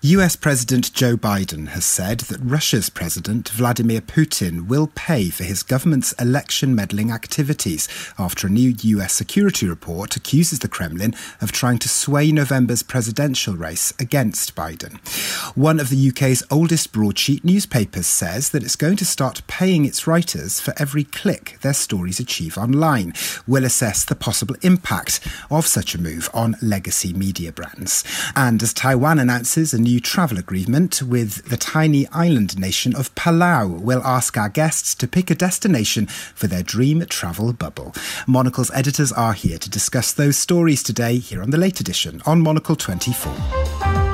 US 0.00 0.36
President 0.36 0.92
Joe 0.92 1.16
Biden 1.16 1.70
has 1.70 1.84
said 1.84 2.20
that 2.20 2.38
Russia's 2.38 2.88
President 2.88 3.48
Vladimir 3.48 4.00
Putin 4.00 4.68
will 4.68 4.86
pay 4.94 5.28
for 5.28 5.42
his 5.42 5.64
government's 5.64 6.12
election 6.12 6.72
meddling 6.72 7.10
activities 7.10 7.88
after 8.16 8.46
a 8.46 8.50
new 8.50 8.72
US 8.80 9.12
security 9.12 9.68
report 9.68 10.14
accuses 10.14 10.60
the 10.60 10.68
Kremlin 10.68 11.16
of 11.40 11.50
trying 11.50 11.78
to 11.78 11.88
sway 11.88 12.30
November's 12.30 12.84
presidential 12.84 13.56
race 13.56 13.92
against 13.98 14.54
Biden. 14.54 14.98
One 15.56 15.80
of 15.80 15.88
the 15.88 16.10
UK's 16.10 16.44
oldest 16.48 16.92
broadsheet 16.92 17.44
newspapers 17.44 18.06
says 18.06 18.50
that 18.50 18.62
it's 18.62 18.76
going 18.76 18.98
to 18.98 19.04
start 19.04 19.42
paying 19.48 19.84
its 19.84 20.06
writers 20.06 20.60
for 20.60 20.74
every 20.76 21.02
click 21.02 21.58
their 21.62 21.74
stories 21.74 22.20
achieve 22.20 22.56
online. 22.56 23.14
We'll 23.48 23.64
assess 23.64 24.04
the 24.04 24.14
possible 24.14 24.54
impact 24.62 25.26
of 25.50 25.66
such 25.66 25.96
a 25.96 26.00
move 26.00 26.30
on 26.32 26.54
legacy 26.62 27.12
media 27.12 27.50
brands. 27.50 28.04
And 28.36 28.62
as 28.62 28.72
Taiwan 28.72 29.18
announces 29.18 29.74
a 29.74 29.87
new 29.88 30.00
travel 30.00 30.38
agreement 30.38 31.00
with 31.00 31.48
the 31.48 31.56
tiny 31.56 32.06
island 32.08 32.58
nation 32.58 32.94
of 32.94 33.14
Palau. 33.14 33.80
We'll 33.80 34.02
ask 34.02 34.36
our 34.36 34.50
guests 34.50 34.94
to 34.96 35.08
pick 35.08 35.30
a 35.30 35.34
destination 35.34 36.06
for 36.06 36.46
their 36.46 36.62
dream 36.62 37.04
travel 37.06 37.54
bubble. 37.54 37.94
Monocle's 38.26 38.70
editors 38.74 39.12
are 39.12 39.32
here 39.32 39.56
to 39.56 39.70
discuss 39.70 40.12
those 40.12 40.36
stories 40.36 40.82
today 40.82 41.16
here 41.16 41.42
on 41.42 41.50
the 41.50 41.56
late 41.56 41.80
edition 41.80 42.20
on 42.26 42.42
Monocle 42.42 42.76
24. 42.76 44.07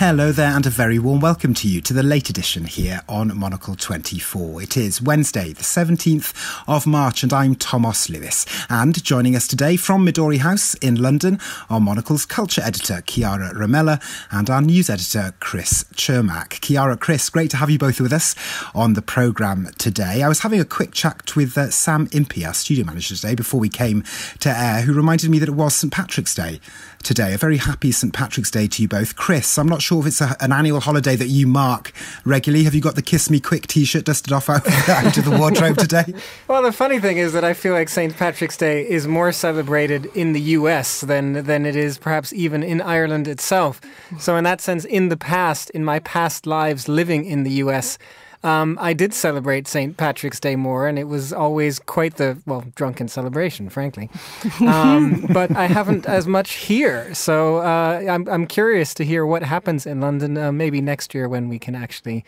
Hello 0.00 0.32
there, 0.32 0.56
and 0.56 0.64
a 0.64 0.70
very 0.70 0.98
warm 0.98 1.20
welcome 1.20 1.52
to 1.52 1.68
you 1.68 1.82
to 1.82 1.92
the 1.92 2.02
late 2.02 2.30
edition 2.30 2.64
here 2.64 3.02
on 3.06 3.38
Monocle 3.38 3.76
24. 3.76 4.62
It 4.62 4.74
is 4.78 5.02
Wednesday, 5.02 5.52
the 5.52 5.62
17th 5.62 6.32
of 6.66 6.86
March, 6.86 7.22
and 7.22 7.34
I'm 7.34 7.54
Thomas 7.54 8.08
Lewis. 8.08 8.46
And 8.70 9.04
joining 9.04 9.36
us 9.36 9.46
today 9.46 9.76
from 9.76 10.06
Midori 10.06 10.38
House 10.38 10.72
in 10.76 10.94
London 10.94 11.38
are 11.68 11.80
Monocle's 11.80 12.24
culture 12.24 12.62
editor, 12.62 13.02
Chiara 13.02 13.52
Rimella, 13.52 14.02
and 14.30 14.48
our 14.48 14.62
news 14.62 14.88
editor, 14.88 15.34
Chris 15.38 15.84
Cermak. 15.92 16.62
Chiara, 16.62 16.96
Chris, 16.96 17.28
great 17.28 17.50
to 17.50 17.58
have 17.58 17.68
you 17.68 17.78
both 17.78 18.00
with 18.00 18.14
us 18.14 18.34
on 18.74 18.94
the 18.94 19.02
programme 19.02 19.68
today. 19.76 20.22
I 20.22 20.28
was 20.28 20.40
having 20.40 20.60
a 20.60 20.64
quick 20.64 20.92
chat 20.92 21.36
with 21.36 21.58
uh, 21.58 21.68
Sam 21.68 22.08
Impey, 22.12 22.46
our 22.46 22.54
studio 22.54 22.86
manager 22.86 23.16
today, 23.16 23.34
before 23.34 23.60
we 23.60 23.68
came 23.68 24.04
to 24.38 24.48
air, 24.48 24.80
who 24.80 24.94
reminded 24.94 25.28
me 25.28 25.38
that 25.40 25.50
it 25.50 25.54
was 25.54 25.74
St 25.74 25.92
Patrick's 25.92 26.34
Day 26.34 26.58
today. 27.02 27.34
A 27.34 27.38
very 27.38 27.56
happy 27.56 27.92
St 27.92 28.12
Patrick's 28.12 28.50
Day 28.50 28.66
to 28.66 28.82
you 28.82 28.88
both. 28.88 29.16
Chris, 29.16 29.58
I'm 29.58 29.68
not 29.68 29.82
sure 29.82 30.00
if 30.00 30.06
it's 30.06 30.20
a, 30.20 30.36
an 30.40 30.52
annual 30.52 30.80
holiday 30.80 31.16
that 31.16 31.28
you 31.28 31.46
mark 31.46 31.92
regularly. 32.24 32.64
Have 32.64 32.74
you 32.74 32.80
got 32.80 32.94
the 32.94 33.02
Kiss 33.02 33.30
Me 33.30 33.40
Quick 33.40 33.66
t 33.66 33.84
shirt 33.84 34.04
dusted 34.04 34.32
off 34.32 34.48
out, 34.48 34.66
out 34.88 35.16
of 35.16 35.24
the 35.24 35.36
wardrobe 35.36 35.76
today? 35.76 36.14
Well, 36.48 36.62
the 36.62 36.72
funny 36.72 37.00
thing 37.00 37.18
is 37.18 37.32
that 37.32 37.44
I 37.44 37.54
feel 37.54 37.72
like 37.72 37.88
St 37.88 38.16
Patrick's 38.16 38.56
Day 38.56 38.88
is 38.88 39.06
more 39.06 39.32
celebrated 39.32 40.06
in 40.14 40.32
the 40.32 40.40
US 40.40 41.00
than, 41.02 41.44
than 41.44 41.66
it 41.66 41.76
is 41.76 41.98
perhaps 41.98 42.32
even 42.32 42.62
in 42.62 42.80
Ireland 42.80 43.28
itself. 43.28 43.80
So, 44.18 44.36
in 44.36 44.44
that 44.44 44.60
sense, 44.60 44.84
in 44.84 45.08
the 45.08 45.16
past, 45.16 45.70
in 45.70 45.84
my 45.84 45.98
past 46.00 46.46
lives 46.46 46.88
living 46.88 47.24
in 47.24 47.44
the 47.44 47.52
US, 47.64 47.98
um, 48.42 48.78
I 48.80 48.94
did 48.94 49.12
celebrate 49.12 49.68
St. 49.68 49.96
Patrick's 49.96 50.40
Day 50.40 50.56
more, 50.56 50.88
and 50.88 50.98
it 50.98 51.04
was 51.04 51.32
always 51.32 51.78
quite 51.78 52.16
the, 52.16 52.38
well, 52.46 52.64
drunken 52.74 53.08
celebration, 53.08 53.68
frankly. 53.68 54.08
Um, 54.60 55.26
but 55.32 55.54
I 55.56 55.66
haven't 55.66 56.06
as 56.06 56.26
much 56.26 56.52
here. 56.52 57.12
So 57.14 57.58
uh, 57.58 58.04
I'm, 58.08 58.28
I'm 58.28 58.46
curious 58.46 58.94
to 58.94 59.04
hear 59.04 59.26
what 59.26 59.42
happens 59.42 59.84
in 59.84 60.00
London 60.00 60.36
uh, 60.38 60.52
maybe 60.52 60.80
next 60.80 61.14
year 61.14 61.28
when 61.28 61.48
we 61.48 61.58
can 61.58 61.74
actually. 61.74 62.24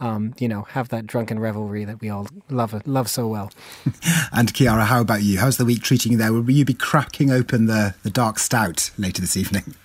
Um, 0.00 0.34
you 0.40 0.48
know, 0.48 0.62
have 0.62 0.88
that 0.88 1.06
drunken 1.06 1.38
revelry 1.38 1.84
that 1.84 2.00
we 2.00 2.10
all 2.10 2.26
love 2.50 2.84
love 2.84 3.08
so 3.08 3.28
well. 3.28 3.52
and 4.32 4.52
Chiara, 4.52 4.84
how 4.84 5.00
about 5.00 5.22
you? 5.22 5.38
How's 5.38 5.56
the 5.56 5.64
week 5.64 5.82
treating 5.82 6.10
you 6.10 6.18
there? 6.18 6.32
Will 6.32 6.50
you 6.50 6.64
be 6.64 6.74
cracking 6.74 7.30
open 7.30 7.66
the, 7.66 7.94
the 8.02 8.10
dark 8.10 8.40
stout 8.40 8.90
later 8.98 9.20
this 9.20 9.36
evening? 9.36 9.76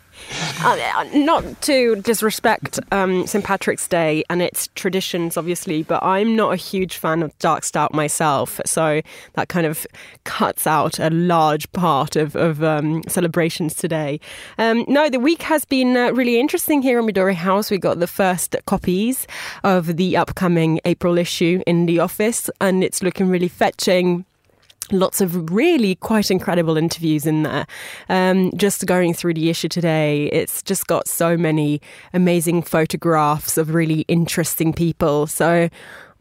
Uh, 0.62 1.06
not 1.14 1.62
to 1.62 1.96
disrespect 1.98 2.80
um, 2.92 3.26
St. 3.26 3.44
Patrick's 3.44 3.88
Day 3.88 4.24
and 4.30 4.42
its 4.42 4.68
traditions, 4.76 5.38
obviously, 5.38 5.84
but 5.84 6.04
I'm 6.04 6.36
not 6.36 6.54
a 6.54 6.58
huge 6.58 6.98
fan 6.98 7.24
of 7.24 7.38
dark 7.40 7.64
stout 7.64 7.94
myself. 7.94 8.60
So 8.66 9.02
that 9.34 9.50
kind 9.50 9.66
of 9.66 9.88
cuts 10.26 10.68
out 10.68 11.00
a 11.00 11.10
large 11.10 11.72
part 11.72 12.16
of, 12.16 12.36
of 12.36 12.64
um, 12.64 13.04
celebrations 13.08 13.74
today. 13.74 14.20
Um, 14.58 14.86
no, 14.88 15.10
the 15.10 15.20
week 15.20 15.44
has 15.44 15.66
been 15.66 15.96
uh, 15.96 16.12
really 16.12 16.40
interesting 16.40 16.82
here 16.82 17.00
in 17.00 17.06
Midori 17.06 17.36
House. 17.36 17.72
We 17.72 17.78
got 17.78 18.00
the 18.00 18.08
first 18.08 18.56
copies 18.66 19.28
of 19.64 19.96
the 19.96 20.18
upcoming 20.18 20.80
April 20.86 21.18
issue 21.18 21.62
in 21.66 21.86
the 21.86 22.00
office, 22.00 22.50
and 22.60 22.84
it's 22.84 23.02
looking 23.02 23.30
really 23.30 23.48
fetching 23.48 24.26
lots 24.92 25.22
of 25.22 25.52
really 25.52 25.96
quite 25.96 26.32
incredible 26.32 26.78
interviews 26.78 27.26
in 27.26 27.44
there. 27.44 27.66
Um, 28.10 28.52
just 28.56 28.86
going 28.86 29.14
through 29.14 29.36
the 29.36 29.50
issue 29.50 29.70
today, 29.70 30.26
it's 30.32 30.62
just 30.64 30.88
got 30.88 31.08
so 31.08 31.38
many 31.38 31.82
amazing 32.14 32.64
photographs 32.64 33.58
of 33.58 33.74
really 33.74 34.02
interesting 34.08 34.74
people. 34.74 35.28
So 35.28 35.70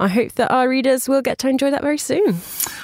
I 0.01 0.07
hope 0.07 0.33
that 0.35 0.53
our 0.53 0.69
readers 0.69 1.09
will 1.09 1.23
get 1.23 1.39
to 1.39 1.49
enjoy 1.49 1.73
that 1.73 1.83
very 1.83 1.99
soon. 1.99 2.37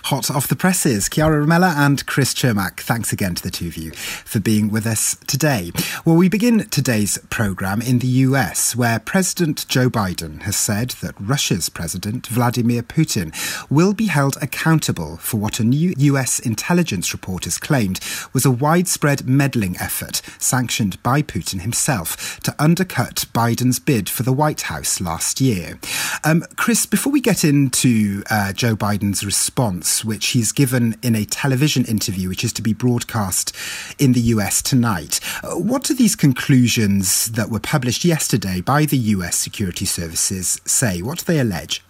Hot 0.04 0.32
off 0.32 0.48
the 0.48 0.56
presses, 0.56 1.08
Chiara 1.08 1.46
Rimella 1.46 1.72
and 1.76 2.04
Chris 2.06 2.34
Cermak. 2.34 2.80
Thanks 2.80 3.12
again 3.12 3.36
to 3.36 3.42
the 3.42 3.52
two 3.52 3.68
of 3.68 3.76
you 3.76 3.92
for 3.92 4.40
being 4.40 4.68
with 4.68 4.84
us 4.84 5.16
today. 5.28 5.70
Well, 6.04 6.16
we 6.16 6.28
begin 6.28 6.68
today's 6.70 7.18
programme 7.30 7.80
in 7.80 8.00
the 8.00 8.08
US, 8.08 8.74
where 8.74 8.98
President 8.98 9.64
Joe 9.68 9.88
Biden 9.88 10.42
has 10.42 10.56
said 10.56 10.90
that 11.02 11.14
Russia's 11.20 11.68
President 11.68 12.26
Vladimir 12.26 12.82
Putin 12.82 13.32
will 13.70 13.94
be 13.94 14.06
held 14.06 14.36
accountable 14.42 15.16
for 15.18 15.36
what 15.36 15.60
a 15.60 15.64
new 15.64 15.94
US 15.96 16.40
intelligence 16.40 17.12
report 17.12 17.44
has 17.44 17.58
claimed 17.58 18.00
was 18.32 18.44
a 18.44 18.50
widespread 18.50 19.28
meddling 19.28 19.76
effort 19.78 20.20
sanctioned 20.40 21.00
by 21.04 21.22
Putin 21.22 21.60
himself 21.60 22.40
to 22.40 22.54
undercut 22.58 23.26
Biden's 23.32 23.78
bid 23.78 24.08
for 24.08 24.24
the 24.24 24.32
White 24.32 24.62
House 24.62 25.00
last 25.00 25.40
year. 25.40 25.78
Um, 26.24 26.42
Chris, 26.56 26.86
before 26.86 27.03
before 27.04 27.12
we 27.12 27.20
get 27.20 27.44
into 27.44 28.22
uh, 28.30 28.50
Joe 28.54 28.74
Biden's 28.74 29.26
response, 29.26 30.06
which 30.06 30.28
he's 30.28 30.52
given 30.52 30.96
in 31.02 31.14
a 31.14 31.26
television 31.26 31.84
interview, 31.84 32.30
which 32.30 32.42
is 32.42 32.50
to 32.54 32.62
be 32.62 32.72
broadcast 32.72 33.54
in 33.98 34.14
the 34.14 34.20
US 34.20 34.62
tonight, 34.62 35.20
uh, 35.42 35.50
what 35.50 35.84
do 35.84 35.92
these 35.92 36.16
conclusions 36.16 37.32
that 37.32 37.50
were 37.50 37.60
published 37.60 38.06
yesterday 38.06 38.62
by 38.62 38.86
the 38.86 38.96
US 38.96 39.36
security 39.36 39.84
services 39.84 40.62
say? 40.64 41.02
What 41.02 41.18
do 41.18 41.26
they 41.26 41.38
allege? 41.38 41.84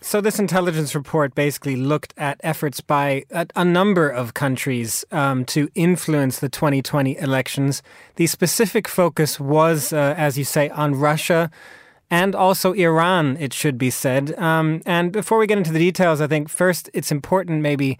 So, 0.00 0.20
this 0.20 0.38
intelligence 0.38 0.94
report 0.94 1.34
basically 1.34 1.74
looked 1.74 2.14
at 2.16 2.40
efforts 2.44 2.80
by 2.80 3.24
a, 3.32 3.48
a 3.56 3.64
number 3.64 4.08
of 4.08 4.34
countries 4.34 5.04
um, 5.10 5.44
to 5.46 5.70
influence 5.74 6.38
the 6.38 6.48
2020 6.48 7.18
elections. 7.18 7.82
The 8.14 8.28
specific 8.28 8.86
focus 8.86 9.40
was, 9.40 9.92
uh, 9.92 10.14
as 10.16 10.38
you 10.38 10.44
say, 10.44 10.68
on 10.68 10.94
Russia 10.94 11.50
and 12.12 12.34
also 12.34 12.74
Iran, 12.74 13.38
it 13.40 13.54
should 13.54 13.78
be 13.78 13.88
said. 13.88 14.38
Um, 14.38 14.82
and 14.84 15.12
before 15.12 15.38
we 15.38 15.46
get 15.46 15.56
into 15.56 15.72
the 15.72 15.78
details, 15.78 16.20
I 16.20 16.26
think 16.26 16.50
first 16.50 16.90
it's 16.92 17.10
important 17.10 17.62
maybe 17.62 17.98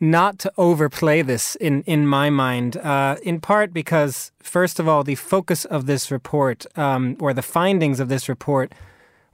not 0.00 0.40
to 0.40 0.52
overplay 0.58 1.22
this 1.22 1.54
in, 1.60 1.82
in 1.82 2.04
my 2.04 2.30
mind, 2.30 2.76
uh, 2.78 3.14
in 3.22 3.40
part 3.40 3.72
because, 3.72 4.32
first 4.40 4.80
of 4.80 4.88
all, 4.88 5.04
the 5.04 5.14
focus 5.14 5.64
of 5.66 5.86
this 5.86 6.10
report 6.10 6.66
um, 6.76 7.16
or 7.20 7.32
the 7.32 7.42
findings 7.42 8.00
of 8.00 8.08
this 8.08 8.28
report 8.28 8.72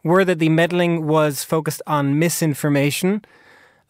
were 0.04 0.22
that 0.26 0.38
the 0.38 0.50
meddling 0.50 1.06
was 1.06 1.42
focused 1.42 1.80
on 1.86 2.18
misinformation 2.18 3.24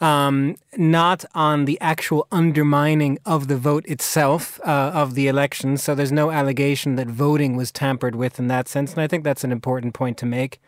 um, 0.00 0.56
not 0.77 1.25
on 1.34 1.66
the 1.66 1.78
actual 1.81 2.27
undermining 2.33 3.19
of 3.27 3.49
the 3.49 3.56
vote 3.56 3.84
itself 3.87 4.59
uh, 4.65 4.93
of 4.94 5.15
the 5.15 5.28
election. 5.28 5.77
So 5.77 5.94
there's 5.94 6.12
no 6.12 6.31
allegation 6.31 6.97
that 6.97 7.06
voting 7.06 7.56
was 7.56 7.71
tampered 7.71 8.15
with 8.15 8.38
in 8.38 8.49
that 8.49 8.69
sense. 8.69 8.93
And 8.93 9.03
I 9.03 9.06
think 9.06 9.25
that's 9.25 9.44
an 9.44 9.53
important 9.53 9.94
point 9.94 10.16
to 10.19 10.27
make. 10.27 10.61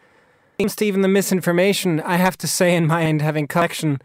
Even 0.81 1.00
the 1.00 1.09
misinformation, 1.09 2.00
I 2.00 2.16
have 2.16 2.37
to 2.38 2.47
say, 2.47 2.76
in 2.76 2.87
my 2.87 3.04
end, 3.04 3.22
having 3.22 3.48
collection, 3.48 4.00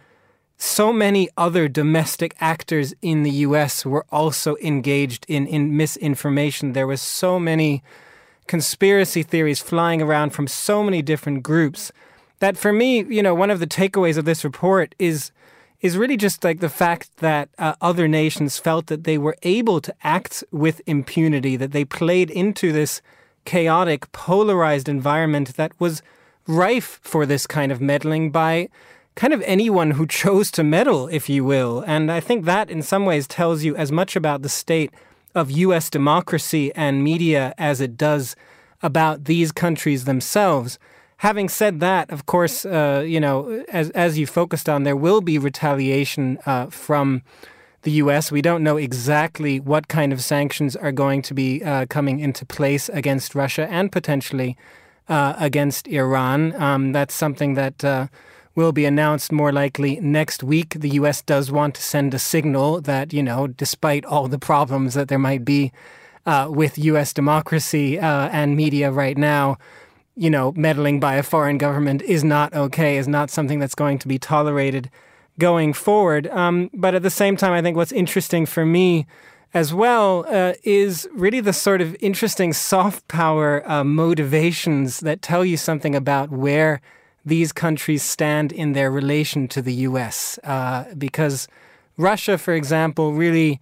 so 0.58 0.92
many 0.92 1.30
other 1.38 1.68
domestic 1.68 2.36
actors 2.40 2.94
in 3.02 3.24
the 3.24 3.30
US 3.30 3.86
were 3.86 4.06
also 4.12 4.56
engaged 4.64 5.26
in, 5.28 5.46
in 5.46 5.78
misinformation. 5.78 6.74
There 6.74 6.88
was 6.88 7.02
so 7.02 7.40
many 7.40 7.84
conspiracy 8.48 9.24
theories 9.24 9.60
flying 9.60 10.02
around 10.02 10.32
from 10.32 10.48
so 10.48 10.82
many 10.82 11.02
different 11.02 11.44
groups 11.44 11.92
that 12.40 12.58
for 12.58 12.72
me, 12.72 13.04
you 13.04 13.24
know, 13.24 13.36
one 13.36 13.50
of 13.50 13.60
the 13.60 13.68
takeaways 13.68 14.18
of 14.18 14.26
this 14.26 14.44
report 14.44 14.96
is 15.00 15.32
is 15.80 15.96
really 15.96 16.18
just 16.18 16.44
like 16.44 16.60
the 16.60 16.70
fact 16.70 17.16
that 17.18 17.50
uh, 17.60 17.76
other 17.82 18.08
nations 18.08 18.58
felt 18.58 18.88
that 18.88 19.04
they 19.04 19.18
were 19.18 19.38
able 19.44 19.80
to 19.80 19.94
act 20.04 20.44
with 20.52 20.82
impunity, 20.88 21.56
that 21.56 21.72
they 21.72 21.86
played 21.86 22.32
into 22.32 22.72
this 22.72 23.00
chaotic, 23.46 24.12
polarized 24.12 24.90
environment 24.90 25.56
that 25.56 25.72
was 25.80 26.02
rife 26.48 27.00
for 27.04 27.28
this 27.28 27.46
kind 27.46 27.72
of 27.72 27.80
meddling 27.80 28.32
by 28.32 28.68
kind 29.16 29.34
of 29.34 29.42
anyone 29.44 29.92
who 29.92 30.08
chose 30.08 30.50
to 30.50 30.64
meddle, 30.64 31.08
if 31.10 31.30
you 31.30 31.44
will. 31.44 31.84
And 31.86 32.12
I 32.12 32.22
think 32.22 32.46
that 32.46 32.72
in 32.72 32.82
some 32.82 33.06
ways 33.06 33.28
tells 33.28 33.64
you 33.64 33.76
as 33.76 33.92
much 33.92 34.16
about 34.16 34.42
the 34.42 34.50
state 34.50 34.92
of 35.36 35.52
US 35.52 35.90
democracy 35.90 36.74
and 36.74 37.04
media 37.04 37.54
as 37.58 37.82
it 37.82 37.98
does 37.98 38.36
about 38.82 39.26
these 39.26 39.52
countries 39.52 40.06
themselves 40.06 40.80
having 41.18 41.50
said 41.50 41.80
that, 41.80 42.10
of 42.10 42.26
course, 42.26 42.66
uh, 42.66 43.04
you 43.06 43.20
know, 43.20 43.64
as 43.70 43.90
as 43.92 44.18
you 44.18 44.26
focused 44.26 44.70
on, 44.70 44.84
there 44.84 44.96
will 44.96 45.22
be 45.22 45.38
retaliation 45.38 46.40
uh, 46.46 46.68
from 46.68 47.24
the 47.84 47.92
U.S. 48.04 48.32
We 48.32 48.42
don't 48.42 48.64
know 48.64 48.78
exactly 48.78 49.60
what 49.60 49.88
kind 49.88 50.14
of 50.14 50.22
sanctions 50.24 50.76
are 50.76 50.92
going 50.92 51.22
to 51.24 51.34
be 51.34 51.64
uh, 51.64 51.86
coming 51.88 52.20
into 52.20 52.46
place 52.46 52.90
against 52.90 53.36
Russia 53.36 53.68
and 53.70 53.92
potentially 53.92 54.58
uh, 55.08 55.34
against 55.38 55.88
Iran. 55.88 56.54
Um, 56.62 56.92
that's 56.92 57.14
something 57.14 57.54
that 57.54 57.84
uh, 57.84 58.08
will 58.56 58.72
be 58.72 58.86
announced 58.86 59.32
more 59.32 59.52
likely 59.52 60.00
next 60.02 60.44
week. 60.44 60.76
The 60.80 60.90
U.S. 61.02 61.22
does 61.22 61.52
want 61.52 61.76
to 61.76 61.82
send 61.82 62.14
a 62.14 62.20
signal 62.20 62.82
that, 62.82 63.14
you 63.14 63.24
know, 63.24 63.48
despite 63.48 64.04
all 64.06 64.28
the 64.28 64.40
problems 64.40 64.96
that 64.96 65.08
there 65.08 65.20
might 65.20 65.46
be 65.46 65.72
uh, 66.26 66.48
with 66.50 66.78
U.S. 66.78 67.14
democracy 67.14 67.98
and 67.98 68.58
media 68.58 68.92
right 68.92 69.18
now, 69.18 69.58
you 70.18 70.30
know, 70.32 70.52
meddling 70.56 71.00
by 71.00 71.16
a 71.16 71.24
foreign 71.24 71.60
government 71.60 72.02
is 72.02 72.24
not 72.24 72.54
okay, 72.54 72.98
is 72.98 73.08
not 73.08 73.30
something 73.30 73.60
that's 73.60 73.76
going 73.76 74.00
to 74.00 74.08
be 74.08 74.18
tolerated 74.18 74.90
going 75.38 75.74
forward. 75.74 76.28
Um, 76.28 76.72
but 76.74 76.96
at 76.96 77.04
the 77.04 77.12
same 77.12 77.38
time, 77.38 77.54
I 77.54 77.62
think 77.62 77.78
what's 77.78 77.92
interesting 77.92 78.48
for 78.48 78.66
me 78.66 79.06
as 79.54 79.74
well 79.74 80.26
uh, 80.28 80.54
is 80.64 81.08
really 81.14 81.40
the 81.40 81.54
sort 81.54 81.82
of 81.82 81.96
interesting 82.00 82.52
soft 82.52 83.08
power 83.08 83.64
uh, 83.70 83.84
motivations 83.84 85.00
that 85.02 85.22
tell 85.22 85.46
you 85.46 85.56
something 85.56 85.96
about 85.96 86.32
where 86.32 86.82
these 87.24 87.52
countries 87.52 88.02
stand 88.02 88.52
in 88.52 88.74
their 88.74 88.90
relation 88.90 89.48
to 89.50 89.62
the 89.62 89.74
US. 89.74 90.40
Uh, 90.44 90.86
because 90.98 91.48
Russia, 91.98 92.38
for 92.38 92.54
example, 92.54 93.14
really. 93.14 93.62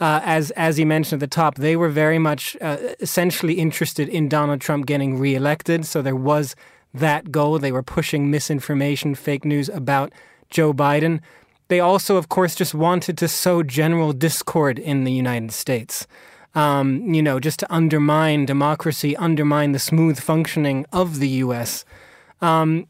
Uh, 0.00 0.20
as 0.22 0.52
as 0.52 0.78
you 0.78 0.86
mentioned 0.86 1.22
at 1.22 1.28
the 1.28 1.34
top, 1.34 1.56
they 1.56 1.76
were 1.76 1.88
very 1.88 2.18
much 2.18 2.56
uh, 2.60 2.76
essentially 3.00 3.54
interested 3.54 4.08
in 4.08 4.28
Donald 4.28 4.60
Trump 4.60 4.86
getting 4.86 5.18
reelected. 5.18 5.84
So 5.84 6.02
there 6.02 6.16
was 6.16 6.54
that 6.94 7.32
goal. 7.32 7.58
They 7.58 7.72
were 7.72 7.82
pushing 7.82 8.30
misinformation, 8.30 9.14
fake 9.14 9.44
news 9.44 9.68
about 9.68 10.12
Joe 10.50 10.72
Biden. 10.72 11.20
They 11.68 11.80
also, 11.80 12.16
of 12.16 12.28
course, 12.28 12.54
just 12.54 12.74
wanted 12.74 13.18
to 13.18 13.28
sow 13.28 13.62
general 13.62 14.12
discord 14.12 14.78
in 14.78 15.04
the 15.04 15.12
United 15.12 15.52
States. 15.52 16.06
Um, 16.54 17.12
you 17.12 17.22
know, 17.22 17.38
just 17.38 17.58
to 17.60 17.72
undermine 17.72 18.46
democracy, 18.46 19.16
undermine 19.16 19.72
the 19.72 19.78
smooth 19.78 20.18
functioning 20.18 20.86
of 20.92 21.18
the 21.18 21.28
U.S. 21.44 21.84
Um, 22.40 22.86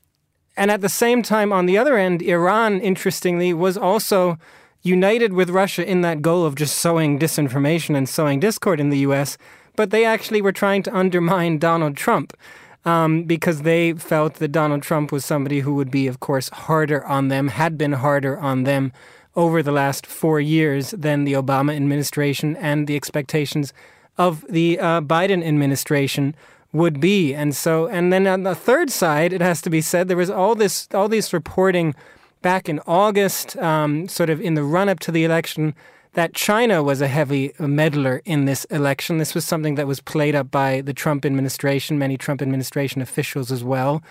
and 0.56 0.70
at 0.70 0.80
the 0.80 0.88
same 0.88 1.22
time, 1.22 1.52
on 1.52 1.66
the 1.66 1.76
other 1.76 1.96
end, 1.96 2.22
Iran, 2.22 2.80
interestingly, 2.80 3.52
was 3.52 3.76
also 3.76 4.38
united 4.88 5.32
with 5.32 5.50
Russia 5.50 5.88
in 5.88 6.00
that 6.00 6.22
goal 6.22 6.44
of 6.44 6.54
just 6.54 6.78
sowing 6.78 7.18
disinformation 7.18 7.96
and 7.96 8.08
sowing 8.08 8.40
discord 8.40 8.80
in 8.80 8.88
the 8.88 8.98
U.S., 8.98 9.38
but 9.76 9.90
they 9.90 10.04
actually 10.04 10.42
were 10.42 10.52
trying 10.52 10.82
to 10.82 10.96
undermine 10.96 11.58
Donald 11.58 11.96
Trump 11.96 12.36
um, 12.84 13.24
because 13.24 13.62
they 13.62 13.92
felt 13.92 14.34
that 14.34 14.48
Donald 14.48 14.82
Trump 14.82 15.12
was 15.12 15.24
somebody 15.24 15.60
who 15.60 15.74
would 15.74 15.90
be, 15.90 16.06
of 16.06 16.20
course, 16.20 16.48
harder 16.48 17.04
on 17.04 17.28
them, 17.28 17.48
had 17.48 17.78
been 17.78 17.92
harder 17.92 18.38
on 18.38 18.64
them 18.64 18.92
over 19.36 19.62
the 19.62 19.72
last 19.72 20.06
four 20.06 20.40
years 20.40 20.90
than 20.90 21.24
the 21.24 21.34
Obama 21.34 21.76
administration 21.76 22.56
and 22.56 22.86
the 22.86 22.96
expectations 22.96 23.72
of 24.16 24.44
the 24.48 24.78
uh, 24.80 25.00
Biden 25.00 25.46
administration 25.46 26.34
would 26.72 26.98
be. 27.00 27.34
And 27.34 27.54
so, 27.54 27.86
and 27.86 28.12
then 28.12 28.26
on 28.26 28.42
the 28.42 28.54
third 28.54 28.90
side, 28.90 29.32
it 29.32 29.40
has 29.40 29.62
to 29.62 29.70
be 29.70 29.80
said, 29.80 30.08
there 30.08 30.16
was 30.16 30.30
all 30.30 30.54
this, 30.54 30.88
all 30.92 31.08
this 31.08 31.32
reporting 31.32 31.94
back 32.42 32.68
in 32.68 32.80
August, 32.86 33.56
um, 33.58 34.08
sort 34.08 34.30
of 34.30 34.40
in 34.40 34.54
the 34.54 34.62
run 34.62 34.88
up 34.88 35.00
to 35.00 35.12
the 35.12 35.24
election 35.24 35.74
that 36.14 36.34
China 36.34 36.82
was 36.82 37.00
a 37.00 37.08
heavy 37.08 37.52
meddler 37.58 38.22
in 38.24 38.44
this 38.44 38.64
election. 38.66 39.18
This 39.18 39.34
was 39.34 39.44
something 39.44 39.74
that 39.76 39.86
was 39.86 40.00
played 40.00 40.34
up 40.34 40.50
by 40.50 40.80
the 40.80 40.92
Trump 40.92 41.24
administration, 41.24 41.98
many 41.98 42.16
Trump 42.16 42.42
administration 42.42 43.02
officials 43.02 43.52
as 43.52 43.62
well. 43.62 44.02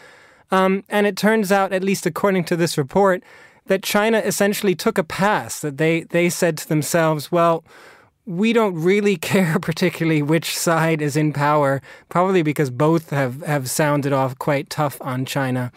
Um, 0.51 0.83
and 0.89 1.05
it 1.05 1.17
turns 1.17 1.51
out, 1.51 1.73
at 1.73 1.83
least 1.83 2.05
according 2.05 2.45
to 2.45 2.55
this 2.55 2.77
report, 2.77 3.23
that 3.65 3.83
China 3.83 4.19
essentially 4.19 4.75
took 4.75 4.97
a 4.97 5.03
pass, 5.03 5.59
that 5.59 5.77
they, 5.77 6.03
they 6.03 6.29
said 6.29 6.57
to 6.57 6.69
themselves, 6.69 7.31
well, 7.31 7.65
we 8.25 8.53
don't 8.53 8.75
really 8.75 9.15
care 9.31 9.59
particularly 9.59 10.21
which 10.21 10.57
side 10.57 11.01
is 11.01 11.17
in 11.17 11.33
power, 11.33 11.81
probably 12.09 12.41
because 12.41 12.69
both 12.69 13.09
have, 13.09 13.41
have 13.41 13.69
sounded 13.69 14.13
off 14.13 14.37
quite 14.37 14.69
tough 14.69 14.97
on 15.01 15.25
China. 15.25 15.71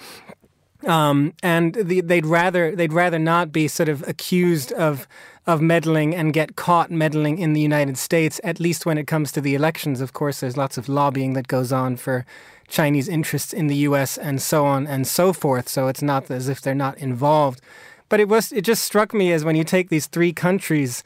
Um, 0.86 1.34
and 1.42 1.74
the, 1.74 2.00
they'd 2.00 2.26
rather 2.26 2.74
they'd 2.74 2.92
rather 2.92 3.18
not 3.18 3.52
be 3.52 3.68
sort 3.68 3.88
of 3.88 4.06
accused 4.08 4.72
of 4.72 5.06
of 5.46 5.60
meddling 5.60 6.14
and 6.14 6.32
get 6.32 6.56
caught 6.56 6.90
meddling 6.90 7.38
in 7.38 7.52
the 7.52 7.60
United 7.60 7.98
States, 7.98 8.40
at 8.44 8.60
least 8.60 8.86
when 8.86 8.98
it 8.98 9.06
comes 9.06 9.32
to 9.32 9.40
the 9.40 9.54
elections. 9.54 10.00
Of 10.00 10.12
course, 10.12 10.40
there's 10.40 10.56
lots 10.56 10.78
of 10.78 10.88
lobbying 10.88 11.32
that 11.34 11.48
goes 11.48 11.72
on 11.72 11.96
for 11.96 12.24
Chinese 12.68 13.08
interests 13.08 13.52
in 13.52 13.66
the 13.66 13.76
U.S. 13.76 14.16
and 14.16 14.40
so 14.40 14.64
on 14.64 14.86
and 14.86 15.06
so 15.06 15.32
forth. 15.32 15.68
So 15.68 15.88
it's 15.88 16.02
not 16.02 16.30
as 16.30 16.48
if 16.48 16.60
they're 16.60 16.74
not 16.74 16.96
involved. 16.98 17.60
But 18.08 18.20
it 18.20 18.28
was 18.28 18.52
it 18.52 18.62
just 18.62 18.84
struck 18.84 19.12
me 19.12 19.32
as 19.32 19.44
when 19.44 19.56
you 19.56 19.64
take 19.64 19.88
these 19.88 20.06
three 20.06 20.32
countries, 20.32 21.02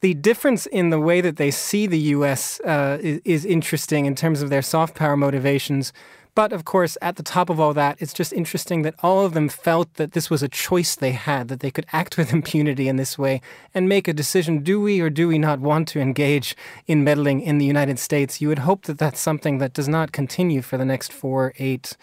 the 0.00 0.14
difference 0.14 0.66
in 0.66 0.90
the 0.90 1.00
way 1.00 1.20
that 1.20 1.36
they 1.36 1.50
see 1.50 1.86
the 1.86 1.98
U.S. 2.16 2.60
Uh, 2.60 2.98
is, 3.00 3.20
is 3.24 3.44
interesting 3.44 4.06
in 4.06 4.14
terms 4.14 4.42
of 4.42 4.50
their 4.50 4.62
soft 4.62 4.94
power 4.94 5.16
motivations 5.16 5.92
but 6.38 6.52
of 6.52 6.64
course, 6.64 6.96
at 7.02 7.16
the 7.16 7.24
top 7.24 7.50
of 7.50 7.58
all 7.58 7.74
that, 7.74 7.96
it's 7.98 8.12
just 8.12 8.32
interesting 8.32 8.82
that 8.82 8.94
all 9.02 9.26
of 9.26 9.34
them 9.34 9.48
felt 9.48 9.94
that 9.94 10.12
this 10.12 10.30
was 10.30 10.40
a 10.40 10.48
choice 10.48 10.94
they 10.94 11.10
had, 11.10 11.48
that 11.48 11.58
they 11.58 11.70
could 11.72 11.84
act 11.92 12.16
with 12.16 12.32
impunity 12.32 12.86
in 12.86 12.94
this 12.94 13.18
way 13.18 13.40
and 13.74 13.88
make 13.88 14.06
a 14.06 14.12
decision 14.12 14.62
do 14.62 14.80
we 14.80 15.00
or 15.00 15.10
do 15.10 15.26
we 15.26 15.36
not 15.36 15.58
want 15.58 15.88
to 15.88 15.98
engage 15.98 16.54
in 16.86 17.02
meddling 17.02 17.40
in 17.40 17.58
the 17.58 17.64
United 17.64 17.98
States? 17.98 18.40
You 18.40 18.46
would 18.46 18.60
hope 18.60 18.82
that 18.82 18.98
that's 18.98 19.18
something 19.18 19.58
that 19.58 19.72
does 19.72 19.88
not 19.88 20.12
continue 20.12 20.62
for 20.62 20.78
the 20.78 20.84
next 20.84 21.12
four, 21.12 21.54
eight 21.58 21.96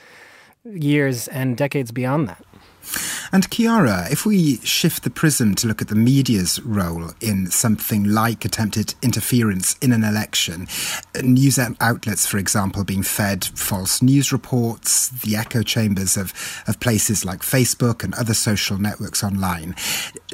years 0.66 1.30
and 1.30 1.56
decades 1.56 1.94
beyond 1.94 2.28
that. 2.28 2.44
And 3.32 3.50
Chiara, 3.50 4.08
if 4.12 4.26
we 4.26 4.58
shift 4.58 5.04
the 5.04 5.10
prism 5.10 5.56
to 5.56 5.68
look 5.68 5.82
at 5.82 5.88
the 5.88 5.96
media's 5.96 6.62
role 6.62 7.12
in 7.22 7.48
something 7.48 8.04
like 8.04 8.46
attempted 8.46 8.94
interference 9.02 9.76
in 9.82 9.92
an 9.92 10.04
election, 10.04 10.68
uh, 11.16 11.22
news 11.22 11.60
outlets, 11.60 12.26
for 12.26 12.38
example, 12.38 12.84
being 12.84 13.04
fed 13.04 13.46
false 13.46 14.02
news 14.02 14.32
reports, 14.32 15.10
the 15.10 15.36
echo 15.36 15.62
chambers 15.62 16.18
of, 16.18 16.34
of 16.68 16.80
places 16.80 17.26
like 17.26 17.42
Facebook 17.42 18.04
and 18.04 18.14
other 18.16 18.34
social 18.34 18.78
networks 18.78 19.24
online, 19.24 19.76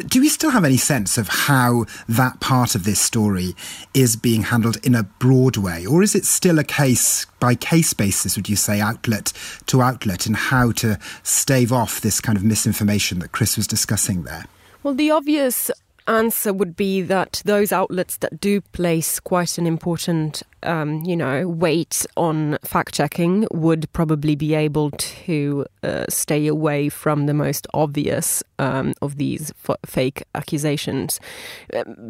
do 0.08 0.22
we 0.22 0.30
still 0.30 0.52
have 0.52 0.66
any 0.66 0.78
sense 0.78 1.18
of 1.18 1.28
how 1.28 1.86
that 2.08 2.40
part 2.40 2.76
of 2.76 2.84
this 2.84 3.00
story 3.00 3.56
is 3.94 4.16
being 4.16 4.44
handled 4.44 4.78
in 4.86 4.96
a 4.96 5.04
broad 5.04 5.58
way? 5.58 5.86
Or 5.86 6.04
is 6.04 6.16
it 6.16 6.26
still 6.26 6.60
a 6.60 6.64
case 6.64 7.26
by 7.42 7.56
case 7.56 7.92
basis, 7.92 8.38
would 8.38 8.48
you 8.48 8.56
say, 8.56 8.80
outlet 8.80 9.34
to 9.66 9.82
outlet, 9.82 10.26
and 10.26 10.38
how 10.38 10.72
to 10.72 10.98
stave 11.24 11.74
off 11.74 12.00
this 12.00 12.22
kind 12.22 12.38
of 12.38 12.44
misinformation 12.46 13.20
that 13.20 13.34
Chris 13.34 13.58
was 13.58 13.68
discussing 13.68 14.24
there? 14.24 14.46
Well, 14.84 14.94
the 14.94 15.12
obvious 15.12 15.70
answer 16.08 16.54
would 16.54 16.76
be 16.76 17.02
that 17.02 17.42
those 17.46 17.72
outlets 17.72 18.18
that 18.18 18.40
do 18.40 18.62
place 18.62 19.20
quite 19.20 19.58
an 19.58 19.68
important, 19.68 20.44
um, 20.64 21.04
you 21.04 21.16
know, 21.16 21.48
weight 21.48 22.06
on 22.18 22.58
fact 22.64 22.94
checking 22.96 23.48
would 23.52 23.92
probably 23.94 24.36
be 24.36 24.54
able 24.54 24.92
to 24.92 25.66
uh, 25.84 26.06
stay 26.10 26.48
away 26.48 26.90
from 26.90 27.26
the 27.26 27.34
most 27.34 27.68
obvious 27.74 28.44
um, 28.60 28.94
of 29.02 29.18
these 29.18 29.52
f- 29.68 29.78
fake 29.86 30.24
accusations. 30.36 31.20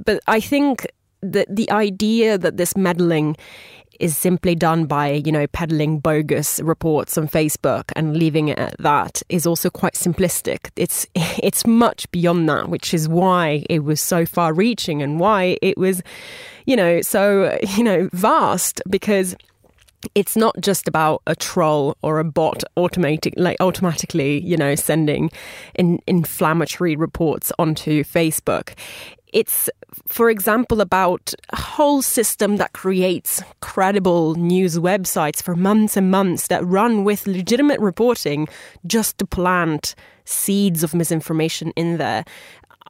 But 0.06 0.22
I 0.28 0.40
think 0.40 0.88
that 1.22 1.54
the 1.54 1.70
idea 1.70 2.38
that 2.38 2.58
this 2.58 2.76
meddling 2.76 3.36
is 4.02 4.18
simply 4.18 4.56
done 4.56 4.86
by, 4.86 5.12
you 5.12 5.32
know, 5.32 5.48
peddling 5.48 6.00
bogus 6.00 6.60
reports 6.62 7.18
on 7.18 7.28
Facebook 7.28 7.92
and 7.96 8.18
leaving 8.18 8.48
it 8.48 8.58
at 8.58 8.76
that 8.80 9.22
is 9.30 9.46
also 9.46 9.70
quite 9.70 9.94
simplistic. 9.94 10.72
It's 10.76 11.06
it's 11.16 11.66
much 11.66 12.10
beyond 12.12 12.50
that, 12.50 12.70
which 12.70 12.94
is 12.94 13.08
why 13.08 13.66
it 13.70 13.84
was 13.84 14.02
so 14.02 14.26
far 14.26 14.54
reaching 14.54 15.02
and 15.02 15.20
why 15.20 15.58
it 15.62 15.78
was, 15.78 16.02
you 16.66 16.76
know, 16.76 17.02
so, 17.02 17.58
you 17.78 17.84
know, 17.84 18.10
vast 18.12 18.82
because 18.90 19.36
it's 20.16 20.36
not 20.36 20.60
just 20.60 20.88
about 20.88 21.22
a 21.28 21.36
troll 21.36 21.96
or 22.02 22.20
a 22.20 22.24
bot 22.24 22.64
automatic, 22.76 23.34
like 23.38 23.58
automatically, 23.60 24.40
you 24.42 24.58
know, 24.58 24.76
sending 24.76 25.30
in, 25.76 26.00
inflammatory 26.08 26.96
reports 26.96 27.52
onto 27.60 28.04
Facebook. 28.04 28.74
It's, 29.32 29.70
for 30.08 30.30
example, 30.30 30.82
about 30.82 31.34
a 31.50 31.56
whole 31.56 32.02
system 32.02 32.58
that 32.58 32.74
creates 32.74 33.42
credible 33.62 34.36
news 34.36 34.78
websites 34.78 35.42
for 35.42 35.56
months 35.56 35.96
and 35.96 36.12
months 36.12 36.48
that 36.48 36.66
run 36.66 37.04
with 37.04 37.28
legitimate 37.28 37.80
reporting 37.80 38.48
just 38.86 39.18
to 39.20 39.26
plant 39.26 39.96
seeds 40.26 40.84
of 40.84 40.94
misinformation 40.94 41.72
in 41.76 41.98
there. 41.98 42.26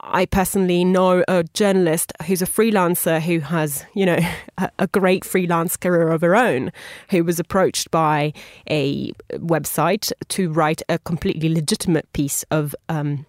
I 0.04 0.26
personally 0.26 0.84
know 0.84 1.24
a 1.28 1.44
journalist 1.54 2.12
who's 2.26 2.42
a 2.42 2.48
freelancer 2.48 3.22
who 3.22 3.40
has, 3.40 3.86
you 3.94 4.06
know, 4.06 4.20
a, 4.80 4.88
great 4.88 5.24
freelance 5.24 5.78
career 5.78 6.10
of 6.10 6.22
her 6.22 6.36
own, 6.36 6.72
who 7.12 7.24
was 7.24 7.40
approached 7.40 7.92
by 7.92 8.34
a 8.70 9.12
website 9.34 10.12
to 10.30 10.52
write 10.52 10.82
a 10.90 10.98
completely 11.00 11.50
legitimate 11.54 12.12
piece 12.14 12.44
of 12.50 12.76
um, 12.90 13.26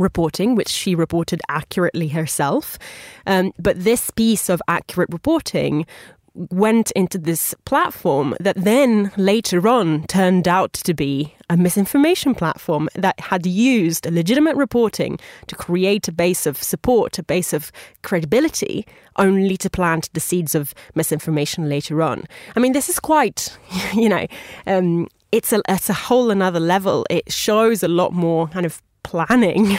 reporting, 0.00 0.54
which 0.54 0.68
she 0.68 0.94
reported 0.94 1.40
accurately 1.48 2.08
herself. 2.08 2.78
Um, 3.26 3.52
but 3.58 3.84
this 3.84 4.10
piece 4.10 4.48
of 4.48 4.60
accurate 4.66 5.10
reporting 5.12 5.86
went 6.34 6.90
into 6.92 7.18
this 7.18 7.54
platform 7.64 8.36
that 8.40 8.56
then 8.56 9.10
later 9.16 9.66
on 9.66 10.04
turned 10.06 10.46
out 10.46 10.72
to 10.72 10.94
be 10.94 11.34
a 11.48 11.56
misinformation 11.56 12.34
platform 12.34 12.88
that 12.94 13.18
had 13.18 13.44
used 13.44 14.10
legitimate 14.10 14.56
reporting 14.56 15.18
to 15.48 15.56
create 15.56 16.06
a 16.06 16.12
base 16.12 16.46
of 16.46 16.62
support, 16.62 17.18
a 17.18 17.22
base 17.22 17.52
of 17.52 17.72
credibility, 18.02 18.86
only 19.16 19.56
to 19.56 19.68
plant 19.68 20.08
the 20.12 20.20
seeds 20.20 20.54
of 20.54 20.72
misinformation 20.94 21.68
later 21.68 22.00
on. 22.02 22.24
I 22.54 22.60
mean, 22.60 22.72
this 22.72 22.88
is 22.88 23.00
quite, 23.00 23.56
you 23.94 24.08
know, 24.08 24.26
um, 24.66 25.08
it's 25.32 25.52
a 25.52 25.62
it's 25.68 25.88
a 25.88 25.94
whole 25.94 26.30
another 26.30 26.60
level. 26.60 27.06
It 27.10 27.32
shows 27.32 27.82
a 27.82 27.88
lot 27.88 28.12
more 28.12 28.48
kind 28.48 28.66
of 28.66 28.82
planning 29.02 29.78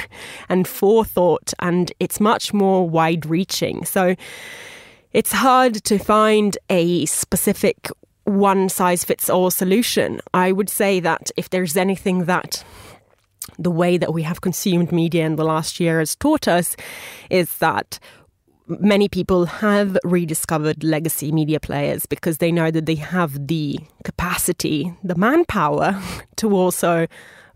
and 0.49 0.67
forethought, 0.67 1.53
and 1.59 1.91
it's 1.99 2.19
much 2.19 2.53
more 2.53 2.89
wide 2.89 3.25
reaching. 3.25 3.85
So 3.85 4.15
it's 5.13 5.31
hard 5.31 5.75
to 5.85 5.97
find 5.97 6.57
a 6.69 7.05
specific 7.05 7.89
one 8.23 8.69
size 8.69 9.03
fits 9.03 9.29
all 9.29 9.51
solution. 9.51 10.21
I 10.33 10.51
would 10.51 10.69
say 10.69 10.99
that 10.99 11.31
if 11.35 11.49
there's 11.49 11.75
anything 11.75 12.25
that 12.25 12.63
the 13.57 13.71
way 13.71 13.97
that 13.97 14.13
we 14.13 14.23
have 14.23 14.41
consumed 14.41 14.91
media 14.91 15.25
in 15.25 15.35
the 15.35 15.43
last 15.43 15.79
year 15.79 15.99
has 15.99 16.15
taught 16.15 16.47
us 16.47 16.75
is 17.29 17.57
that 17.57 17.99
many 18.67 19.09
people 19.09 19.45
have 19.45 19.97
rediscovered 20.03 20.83
legacy 20.83 21.31
media 21.31 21.59
players 21.59 22.05
because 22.05 22.37
they 22.37 22.51
know 22.51 22.71
that 22.71 22.85
they 22.85 22.95
have 22.95 23.47
the 23.47 23.79
capacity, 24.03 24.93
the 25.03 25.15
manpower 25.15 26.01
to 26.37 26.55
also 26.55 27.07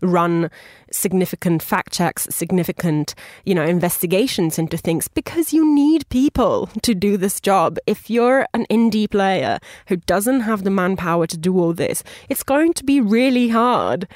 run 0.02 0.50
significant 0.90 1.62
fact 1.62 1.92
checks, 1.92 2.26
significant, 2.30 3.14
you 3.44 3.54
know, 3.54 3.64
investigations 3.64 4.58
into 4.58 4.76
things 4.76 5.08
because 5.08 5.52
you 5.52 5.74
need 5.74 6.08
people 6.08 6.68
to 6.82 6.94
do 6.94 7.16
this 7.16 7.40
job. 7.40 7.78
If 7.86 8.08
you're 8.08 8.46
an 8.54 8.66
indie 8.70 9.10
player 9.10 9.58
who 9.88 9.96
doesn't 9.96 10.40
have 10.40 10.64
the 10.64 10.70
manpower 10.70 11.26
to 11.26 11.36
do 11.36 11.58
all 11.58 11.72
this, 11.72 12.02
it's 12.28 12.42
going 12.42 12.72
to 12.74 12.84
be 12.84 13.00
really 13.00 13.48
hard 13.48 14.08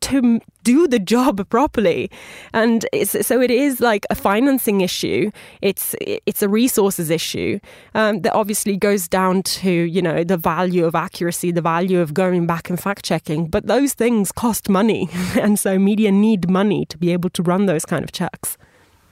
to 0.00 0.40
do 0.62 0.86
the 0.86 0.98
job 0.98 1.48
properly. 1.48 2.10
And 2.52 2.86
so 3.04 3.40
it 3.40 3.50
is 3.50 3.80
like 3.80 4.06
a 4.10 4.14
financing 4.14 4.80
issue. 4.80 5.30
It's 5.62 5.94
it's 6.00 6.42
a 6.42 6.48
resources 6.48 7.10
issue 7.10 7.60
um, 7.94 8.22
that 8.22 8.34
obviously 8.34 8.76
goes 8.76 9.08
down 9.08 9.42
to 9.42 9.70
you 9.70 10.02
know 10.02 10.24
the 10.24 10.36
value 10.36 10.84
of 10.84 10.94
accuracy 10.94 11.50
the 11.50 11.62
value 11.62 12.00
of 12.00 12.14
going 12.14 12.46
back 12.46 12.70
and 12.70 12.80
fact 12.80 13.04
checking. 13.04 13.46
But 13.46 13.66
those 13.66 13.94
things 13.94 14.32
cost 14.32 14.68
money 14.68 15.08
and 15.40 15.58
so 15.58 15.78
media 15.78 16.12
need 16.12 16.50
money 16.50 16.84
to 16.86 16.98
be 16.98 17.12
able 17.12 17.30
to 17.30 17.42
run 17.42 17.66
those 17.66 17.84
kind 17.84 18.04
of 18.04 18.12
checks 18.12 18.56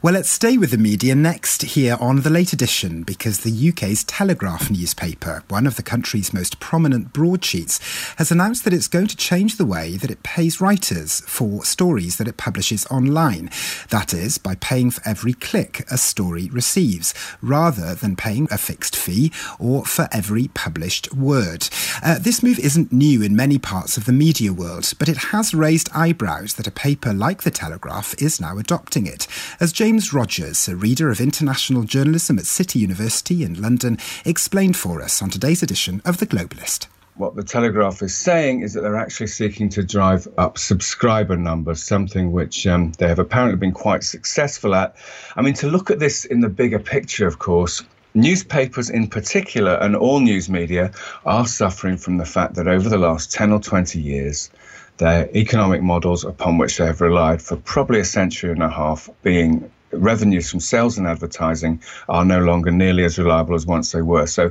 well, 0.00 0.14
let's 0.14 0.31
stay 0.31 0.57
with 0.57 0.71
the 0.71 0.78
media 0.78 1.12
next 1.17 1.62
here 1.62 1.97
on 1.99 2.21
The 2.21 2.31
Late 2.31 2.52
Edition 2.52 3.02
because 3.02 3.40
the 3.40 3.69
UK's 3.71 4.05
Telegraph 4.05 4.71
newspaper, 4.71 5.43
one 5.49 5.67
of 5.67 5.75
the 5.75 5.83
country's 5.83 6.33
most 6.33 6.61
prominent 6.61 7.12
broadsheets, 7.12 7.81
has 8.14 8.31
announced 8.31 8.62
that 8.62 8.73
it's 8.73 8.87
going 8.87 9.09
to 9.09 9.17
change 9.17 9.57
the 9.57 9.67
way 9.67 9.97
that 9.97 10.12
it 10.12 10.23
pays 10.23 10.61
writers 10.61 11.23
for 11.23 11.64
stories 11.64 12.17
that 12.17 12.28
it 12.28 12.37
publishes 12.37 12.87
online. 12.87 13.50
That 13.90 14.14
is, 14.14 14.38
by 14.38 14.55
paying 14.55 14.93
for 14.93 15.02
every 15.05 15.33
click 15.33 15.85
a 15.90 15.99
story 15.99 16.49
receives, 16.49 17.12
rather 17.43 17.97
than 17.97 18.14
paying 18.14 18.47
a 18.52 18.59
fixed 18.59 18.95
fee 18.95 19.33
or 19.59 19.85
for 19.85 20.09
every 20.12 20.47
published 20.55 21.12
word. 21.12 21.69
Uh, 22.05 22.21
this 22.21 22.40
move 22.40 22.61
isn't 22.61 22.93
new 22.93 23.21
in 23.21 23.35
many 23.35 23.59
parts 23.59 23.97
of 23.97 24.05
the 24.05 24.12
media 24.12 24.52
world, 24.52 24.93
but 25.00 25.09
it 25.09 25.17
has 25.17 25.52
raised 25.52 25.90
eyebrows 25.93 26.55
that 26.55 26.69
a 26.69 26.71
paper 26.71 27.12
like 27.12 27.43
The 27.43 27.50
Telegraph 27.50 28.14
is 28.23 28.40
now 28.40 28.59
adopting 28.59 29.05
it. 29.05 29.26
As 29.59 29.73
James 29.73 29.88
James 29.88 30.12
Rogers, 30.12 30.68
a 30.68 30.76
reader 30.76 31.11
of 31.11 31.18
international 31.18 31.83
journalism 31.83 32.38
at 32.38 32.45
City 32.45 32.78
University 32.78 33.42
in 33.42 33.59
London, 33.59 33.97
explained 34.23 34.76
for 34.76 35.00
us 35.00 35.23
on 35.23 35.30
today's 35.30 35.62
edition 35.62 36.02
of 36.04 36.18
The 36.18 36.26
Globalist 36.26 36.88
what 37.14 37.37
the 37.37 37.42
Telegraph 37.42 38.02
is 38.02 38.14
saying 38.14 38.61
is 38.61 38.75
that 38.75 38.83
they're 38.83 38.99
actually 38.99 39.28
seeking 39.28 39.71
to 39.71 39.83
drive 39.83 40.28
up 40.37 40.59
subscriber 40.59 41.38
numbers, 41.38 41.83
something 41.83 42.33
which 42.33 42.66
um, 42.66 42.92
they 42.99 43.09
have 43.09 43.18
apparently 43.18 43.57
been 43.57 43.73
quite 43.73 44.04
successful 44.04 44.75
at. 44.75 44.95
I 45.37 45.40
mean, 45.40 45.54
to 45.54 45.68
look 45.68 45.90
at 45.90 46.00
this 46.00 46.26
in 46.26 46.40
the 46.40 46.50
bigger 46.50 46.78
picture, 46.78 47.26
of 47.26 47.38
course, 47.38 47.83
newspapers 48.12 48.90
in 48.90 49.09
particular 49.09 49.73
and 49.76 49.97
all 49.97 50.21
news 50.21 50.50
media 50.50 50.92
are 51.25 51.47
suffering 51.47 51.97
from 51.97 52.18
the 52.18 52.26
fact 52.26 52.57
that 52.57 52.68
over 52.68 52.90
the 52.90 52.99
last 52.99 53.33
10 53.33 53.52
or 53.52 53.59
20 53.59 53.99
years, 53.99 54.50
their 54.99 55.35
economic 55.35 55.80
models 55.80 56.25
upon 56.25 56.59
which 56.59 56.76
they 56.76 56.85
have 56.85 57.00
relied 57.00 57.40
for 57.40 57.57
probably 57.57 58.00
a 58.00 58.04
century 58.04 58.52
and 58.52 58.62
a 58.62 58.68
half 58.68 59.09
being 59.23 59.71
revenues 59.92 60.50
from 60.50 60.61
sales 60.61 60.99
and 60.99 61.07
advertising 61.07 61.83
are 62.09 62.25
no 62.25 62.40
longer 62.40 62.71
nearly 62.71 63.04
as 63.04 63.18
reliable 63.18 63.54
as 63.54 63.66
once 63.66 63.92
they 63.92 64.02
were. 64.02 64.26
So, 64.26 64.50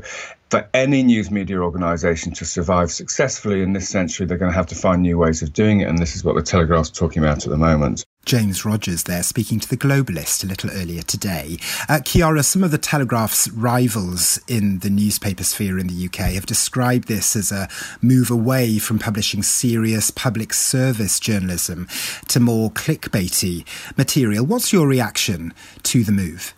for 0.49 0.67
any 0.73 1.03
news 1.03 1.29
media 1.29 1.57
organization 1.59 2.33
to 2.35 2.45
survive 2.45 2.89
successfully 2.91 3.61
in 3.61 3.73
this 3.73 3.89
century, 3.89 4.25
they're 4.25 4.37
going 4.37 4.51
to 4.51 4.55
have 4.55 4.67
to 4.67 4.75
find 4.75 5.01
new 5.01 5.17
ways 5.17 5.41
of 5.41 5.51
doing 5.51 5.81
it. 5.81 5.89
And 5.89 5.97
this 5.97 6.15
is 6.15 6.23
what 6.23 6.35
the 6.35 6.41
Telegraph's 6.41 6.89
talking 6.89 7.21
about 7.21 7.43
at 7.43 7.49
the 7.49 7.57
moment. 7.57 8.05
James 8.27 8.65
Rogers 8.65 9.03
there 9.03 9.23
speaking 9.23 9.57
to 9.57 9.69
the 9.69 9.77
Globalist 9.77 10.43
a 10.43 10.47
little 10.47 10.69
earlier 10.71 11.01
today. 11.01 11.57
Uh, 11.87 12.01
Chiara, 12.01 12.43
some 12.43 12.61
of 12.61 12.71
the 12.71 12.77
Telegraph's 12.77 13.49
rivals 13.51 14.37
in 14.49 14.79
the 14.79 14.89
newspaper 14.89 15.45
sphere 15.45 15.79
in 15.79 15.87
the 15.87 16.05
UK 16.07 16.33
have 16.33 16.45
described 16.45 17.07
this 17.07 17.37
as 17.37 17.53
a 17.53 17.69
move 18.01 18.29
away 18.29 18.79
from 18.79 18.99
publishing 18.99 19.43
serious 19.43 20.11
public 20.11 20.53
service 20.53 21.21
journalism 21.21 21.87
to 22.27 22.41
more 22.41 22.69
clickbaity 22.69 23.65
material. 23.95 24.45
What's 24.45 24.73
your 24.73 24.89
reaction 24.89 25.53
to 25.83 26.03
the 26.03 26.11
move? 26.11 26.53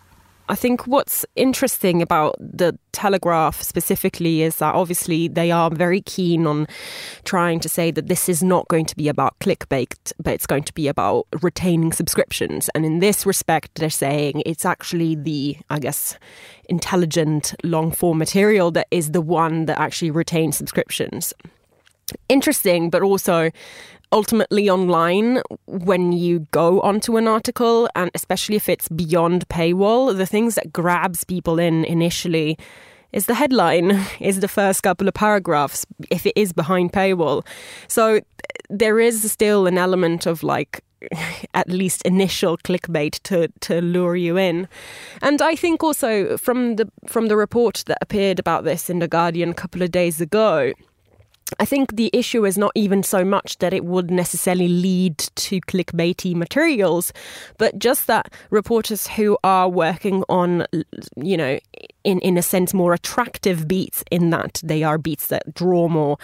I 0.50 0.56
think 0.56 0.84
what's 0.88 1.24
interesting 1.36 2.02
about 2.02 2.34
the 2.40 2.76
Telegraph 2.90 3.62
specifically 3.62 4.42
is 4.42 4.56
that 4.56 4.74
obviously 4.74 5.28
they 5.28 5.52
are 5.52 5.70
very 5.70 6.00
keen 6.00 6.44
on 6.44 6.66
trying 7.22 7.60
to 7.60 7.68
say 7.68 7.92
that 7.92 8.08
this 8.08 8.28
is 8.28 8.42
not 8.42 8.66
going 8.66 8.84
to 8.86 8.96
be 8.96 9.06
about 9.06 9.38
clickbait, 9.38 10.12
but 10.18 10.34
it's 10.34 10.48
going 10.48 10.64
to 10.64 10.74
be 10.74 10.88
about 10.88 11.28
retaining 11.40 11.92
subscriptions. 11.92 12.68
And 12.74 12.84
in 12.84 12.98
this 12.98 13.24
respect, 13.24 13.76
they're 13.76 13.90
saying 13.90 14.42
it's 14.44 14.64
actually 14.64 15.14
the, 15.14 15.56
I 15.70 15.78
guess, 15.78 16.18
intelligent 16.68 17.54
long 17.62 17.92
form 17.92 18.18
material 18.18 18.72
that 18.72 18.88
is 18.90 19.12
the 19.12 19.20
one 19.20 19.66
that 19.66 19.78
actually 19.78 20.10
retains 20.10 20.56
subscriptions 20.56 21.32
interesting, 22.28 22.90
but 22.90 23.02
also 23.02 23.50
ultimately 24.12 24.68
online 24.68 25.40
when 25.66 26.12
you 26.12 26.40
go 26.50 26.80
onto 26.80 27.16
an 27.16 27.28
article 27.28 27.88
and 27.94 28.10
especially 28.14 28.56
if 28.56 28.68
it's 28.68 28.88
beyond 28.88 29.48
paywall 29.48 30.16
the 30.16 30.26
things 30.26 30.56
that 30.56 30.72
grabs 30.72 31.22
people 31.24 31.58
in 31.58 31.84
initially 31.84 32.58
is 33.12 33.26
the 33.26 33.34
headline 33.34 34.04
is 34.20 34.40
the 34.40 34.48
first 34.48 34.82
couple 34.82 35.08
of 35.08 35.14
paragraphs 35.14 35.86
if 36.10 36.26
it 36.26 36.32
is 36.36 36.52
behind 36.52 36.92
paywall. 36.92 37.44
So 37.88 38.20
there 38.68 39.00
is 39.00 39.30
still 39.30 39.66
an 39.66 39.78
element 39.78 40.26
of 40.26 40.42
like 40.42 40.82
at 41.54 41.68
least 41.68 42.02
initial 42.02 42.58
clickbait 42.58 43.20
to 43.22 43.48
to 43.60 43.80
lure 43.80 44.16
you 44.16 44.36
in. 44.36 44.68
And 45.22 45.40
i 45.40 45.56
think 45.56 45.82
also 45.82 46.36
from 46.36 46.76
the 46.76 46.90
from 47.06 47.28
the 47.28 47.36
report 47.36 47.84
that 47.86 47.98
appeared 48.00 48.38
about 48.38 48.64
this 48.64 48.90
in 48.90 48.98
the 48.98 49.08
guardian 49.08 49.50
a 49.50 49.54
couple 49.54 49.82
of 49.82 49.90
days 49.90 50.20
ago 50.20 50.72
I 51.58 51.64
think 51.64 51.96
the 51.96 52.10
issue 52.12 52.44
is 52.44 52.56
not 52.56 52.72
even 52.74 53.02
so 53.02 53.24
much 53.24 53.58
that 53.58 53.72
it 53.72 53.84
would 53.84 54.10
necessarily 54.10 54.68
lead 54.68 55.18
to 55.18 55.60
clickbaity 55.62 56.34
materials, 56.34 57.12
but 57.58 57.78
just 57.78 58.06
that 58.06 58.32
reporters 58.50 59.06
who 59.06 59.38
are 59.44 59.68
working 59.68 60.24
on, 60.28 60.66
you 61.16 61.36
know, 61.36 61.58
in, 62.04 62.18
in 62.20 62.38
a 62.38 62.42
sense, 62.42 62.72
more 62.72 62.94
attractive 62.94 63.68
beats, 63.68 64.02
in 64.10 64.30
that 64.30 64.60
they 64.64 64.82
are 64.82 64.98
beats 64.98 65.26
that 65.26 65.52
draw 65.54 65.88
more 65.88 66.16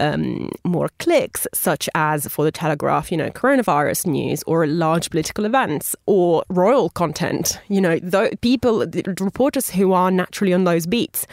um, 0.00 0.50
more 0.64 0.90
clicks, 0.98 1.46
such 1.54 1.88
as 1.94 2.26
for 2.28 2.44
the 2.44 2.52
Telegraph, 2.52 3.10
you 3.10 3.16
know, 3.16 3.30
coronavirus 3.30 4.06
news 4.06 4.42
or 4.46 4.66
large 4.66 5.10
political 5.10 5.44
events 5.44 5.96
or 6.06 6.44
royal 6.48 6.90
content. 6.90 7.58
You 7.68 7.80
know, 7.80 7.98
the 7.98 8.36
people, 8.42 8.86
reporters 9.20 9.70
who 9.70 9.92
are 9.92 10.10
naturally 10.10 10.52
on 10.52 10.64
those 10.64 10.86
beats 10.86 11.26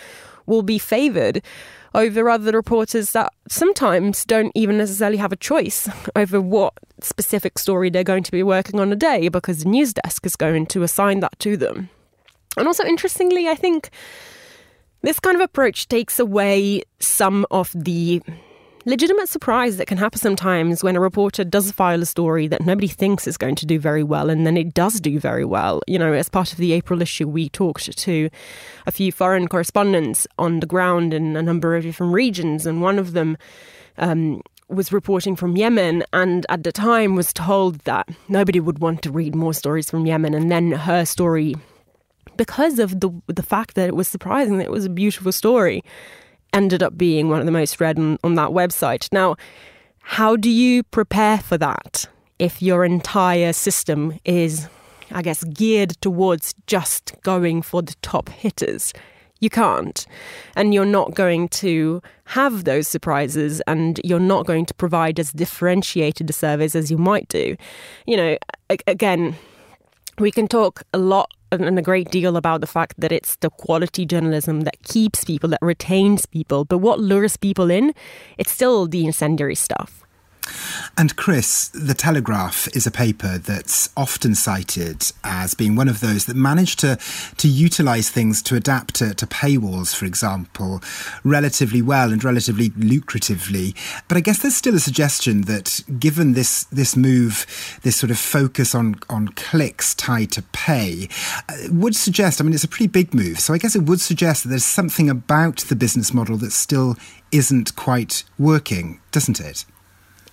will 0.50 0.64
be 0.64 0.78
favoured 0.78 1.42
over 1.96 2.30
other 2.30 2.52
reporters 2.52 3.12
that 3.12 3.34
sometimes 3.48 4.26
don't 4.26 4.52
even 4.56 4.78
necessarily 4.78 5.18
have 5.18 5.32
a 5.32 5.38
choice 5.38 5.90
over 6.16 6.42
what 6.42 6.74
specific 7.02 7.58
story 7.58 7.90
they're 7.90 8.04
going 8.04 8.24
to 8.24 8.32
be 8.32 8.44
working 8.44 8.80
on 8.80 8.92
a 8.92 8.96
day 8.96 9.30
because 9.30 9.64
the 9.64 9.70
news 9.70 9.94
desk 9.94 10.26
is 10.26 10.36
going 10.36 10.66
to 10.68 10.84
assign 10.84 11.22
that 11.22 11.38
to 11.40 11.56
them. 11.56 11.90
And 12.58 12.68
also, 12.68 12.84
interestingly, 12.84 13.48
I 13.48 13.56
think 13.56 13.90
this 15.02 15.20
kind 15.20 15.36
of 15.36 15.42
approach 15.42 15.88
takes 15.88 16.20
away 16.20 16.84
some 17.00 17.46
of 17.52 17.72
the 17.74 18.22
legitimate 18.86 19.30
surprise 19.30 19.78
that 19.78 19.88
can 19.88 19.98
happen 19.98 20.20
sometimes 20.20 20.84
when 20.84 20.96
a 20.96 21.00
reporter 21.00 21.44
does 21.44 21.72
file 21.72 22.02
a 22.02 22.06
story 22.06 22.48
that 22.48 22.66
nobody 22.66 22.88
thinks 22.88 23.28
is 23.28 23.38
going 23.38 23.56
to 23.56 23.66
do 23.66 23.80
very 23.80 24.04
well 24.04 24.30
and 24.30 24.46
then 24.46 24.58
it 24.58 24.74
does 24.74 25.00
do 25.00 25.20
very 25.20 25.46
well. 25.46 25.82
You 25.88 26.00
know, 26.00 26.14
as 26.14 26.30
part 26.30 26.52
of 26.52 26.58
the 26.58 26.74
April 26.74 27.02
issue, 27.02 27.28
we 27.28 27.50
talked 27.50 27.98
to 27.98 28.30
a 28.86 28.92
few 28.92 29.12
foreign 29.12 29.48
correspondents 29.48 30.28
on 30.38 30.60
the 30.60 30.68
ground 30.68 31.14
in 31.14 31.36
a 31.36 31.42
number 31.42 31.76
of 31.76 31.84
different 31.84 32.14
regions, 32.14 32.66
and 32.66 32.82
one 32.82 33.00
of 33.00 33.14
them 33.14 33.38
um, 33.98 34.42
was 34.70 34.92
reporting 34.94 35.36
from 35.36 35.58
Yemen 35.58 36.04
and 36.14 36.46
at 36.50 36.64
the 36.64 36.72
time 36.72 37.16
was 37.16 37.34
told 37.34 37.80
that 37.80 38.08
nobody 38.28 38.60
would 38.60 38.80
want 38.80 39.02
to 39.02 39.12
read 39.12 39.36
more 39.36 39.54
stories 39.54 39.90
from 39.90 40.06
Yemen 40.06 40.34
and 40.34 40.52
then 40.52 40.72
her 40.72 41.06
story 41.06 41.56
because 42.38 42.80
of 42.80 43.00
the 43.00 43.10
the 43.28 43.44
fact 43.44 43.76
that 43.76 43.88
it 43.88 43.96
was 43.96 44.08
surprising 44.08 44.58
that 44.60 44.66
it 44.66 44.72
was 44.72 44.86
a 44.86 44.90
beautiful 44.90 45.32
story 45.32 45.84
ended 46.54 46.84
up 46.84 46.98
being 46.98 47.30
one 47.30 47.40
of 47.40 47.46
the 47.46 47.52
most 47.52 47.80
read 47.80 47.98
on, 47.98 48.18
on 48.24 48.36
that 48.36 48.50
website. 48.50 49.12
Now, 49.12 49.36
how 50.00 50.36
do 50.36 50.50
you 50.50 50.84
prepare 50.84 51.38
for 51.38 51.58
that 51.58 52.08
if 52.40 52.62
your 52.62 52.84
entire 52.86 53.54
system 53.54 54.18
is, 54.26 54.68
I 55.12 55.22
guess, 55.22 55.44
geared 55.44 55.92
towards 56.02 56.56
just 56.68 57.14
going 57.22 57.62
for 57.62 57.82
the 57.82 57.96
top 58.02 58.30
hitters? 58.30 58.94
You 59.40 59.50
can't. 59.50 60.06
And 60.56 60.74
you're 60.74 60.86
not 60.86 61.14
going 61.16 61.48
to 61.50 62.02
have 62.26 62.66
those 62.66 62.88
surprises 62.88 63.62
and 63.68 64.00
you're 64.04 64.20
not 64.20 64.46
going 64.46 64.66
to 64.66 64.74
provide 64.74 65.20
as 65.20 65.32
differentiated 65.32 66.30
a 66.30 66.34
service 66.34 66.76
as 66.76 66.92
you 66.92 66.98
might 66.98 67.30
do. 67.30 67.56
You 68.06 68.18
know, 68.18 68.38
again, 68.88 69.36
we 70.18 70.32
can 70.32 70.48
talk 70.48 70.84
a 70.94 70.98
lot 70.98 71.32
and 71.52 71.80
a 71.80 71.82
great 71.82 72.12
deal 72.12 72.38
about 72.38 72.62
the 72.62 72.68
fact 72.68 73.00
that 73.00 73.12
it's 73.12 73.36
the 73.38 73.50
quality 73.50 74.06
journalism 74.06 74.62
that 74.62 74.82
keeps 74.84 75.24
people, 75.24 75.50
that 75.50 75.62
retains 75.62 76.26
people. 76.26 76.66
But 76.66 76.80
what 76.80 77.00
lures 77.00 77.38
people 77.38 77.72
in? 77.72 77.94
It's 78.38 78.52
still 78.52 78.88
the 78.88 79.06
incendiary 79.06 79.56
stuff. 79.56 80.04
And 80.98 81.16
Chris, 81.16 81.70
The 81.70 81.94
Telegraph 81.94 82.68
is 82.76 82.86
a 82.86 82.92
paper 82.92 83.38
that's 83.38 83.90
often 83.96 84.36
cited 84.36 85.12
as 85.24 85.54
being 85.54 85.76
one 85.76 85.88
of 85.88 86.00
those 86.00 86.26
that 86.26 86.36
managed 86.36 86.80
to, 86.80 86.98
to 87.38 87.48
utilise 87.48 88.10
things 88.10 88.42
to 88.44 88.56
adapt 88.56 88.96
to, 88.96 89.14
to 89.14 89.26
paywalls, 89.26 89.96
for 89.96 90.06
example, 90.06 90.82
relatively 91.24 91.82
well 91.82 92.12
and 92.12 92.24
relatively 92.24 92.70
lucratively. 92.72 93.76
But 94.08 94.18
I 94.18 94.22
guess 94.22 94.40
there's 94.40 94.56
still 94.56 94.76
a 94.76 94.80
suggestion 94.80 95.42
that 95.44 95.82
given 96.00 96.34
this, 96.34 96.66
this 96.66 96.96
move, 96.96 97.46
this 97.84 97.96
sort 97.96 98.12
of 98.12 98.20
focus 98.20 98.76
on, 98.76 98.96
on 99.10 99.30
clicks 99.30 99.96
tied 99.96 100.32
to 100.32 100.42
pay, 100.52 101.08
uh, 101.48 101.56
would 101.72 101.96
suggest, 101.96 102.42
I 102.42 102.44
mean, 102.44 102.54
it's 102.54 102.64
a 102.64 102.68
pretty 102.68 102.88
big 102.88 103.14
move. 103.14 103.40
So 103.40 103.54
I 103.54 103.58
guess 103.58 103.76
it 103.76 103.84
would 103.84 104.02
suggest 104.02 104.44
that 104.44 104.50
there's 104.50 104.66
something 104.66 105.10
about 105.10 105.58
the 105.70 105.76
business 105.76 106.14
model 106.14 106.38
that 106.38 106.52
still 106.52 106.98
isn't 107.32 107.76
quite 107.76 108.24
working, 108.38 109.00
doesn't 109.12 109.40
it? 109.40 109.66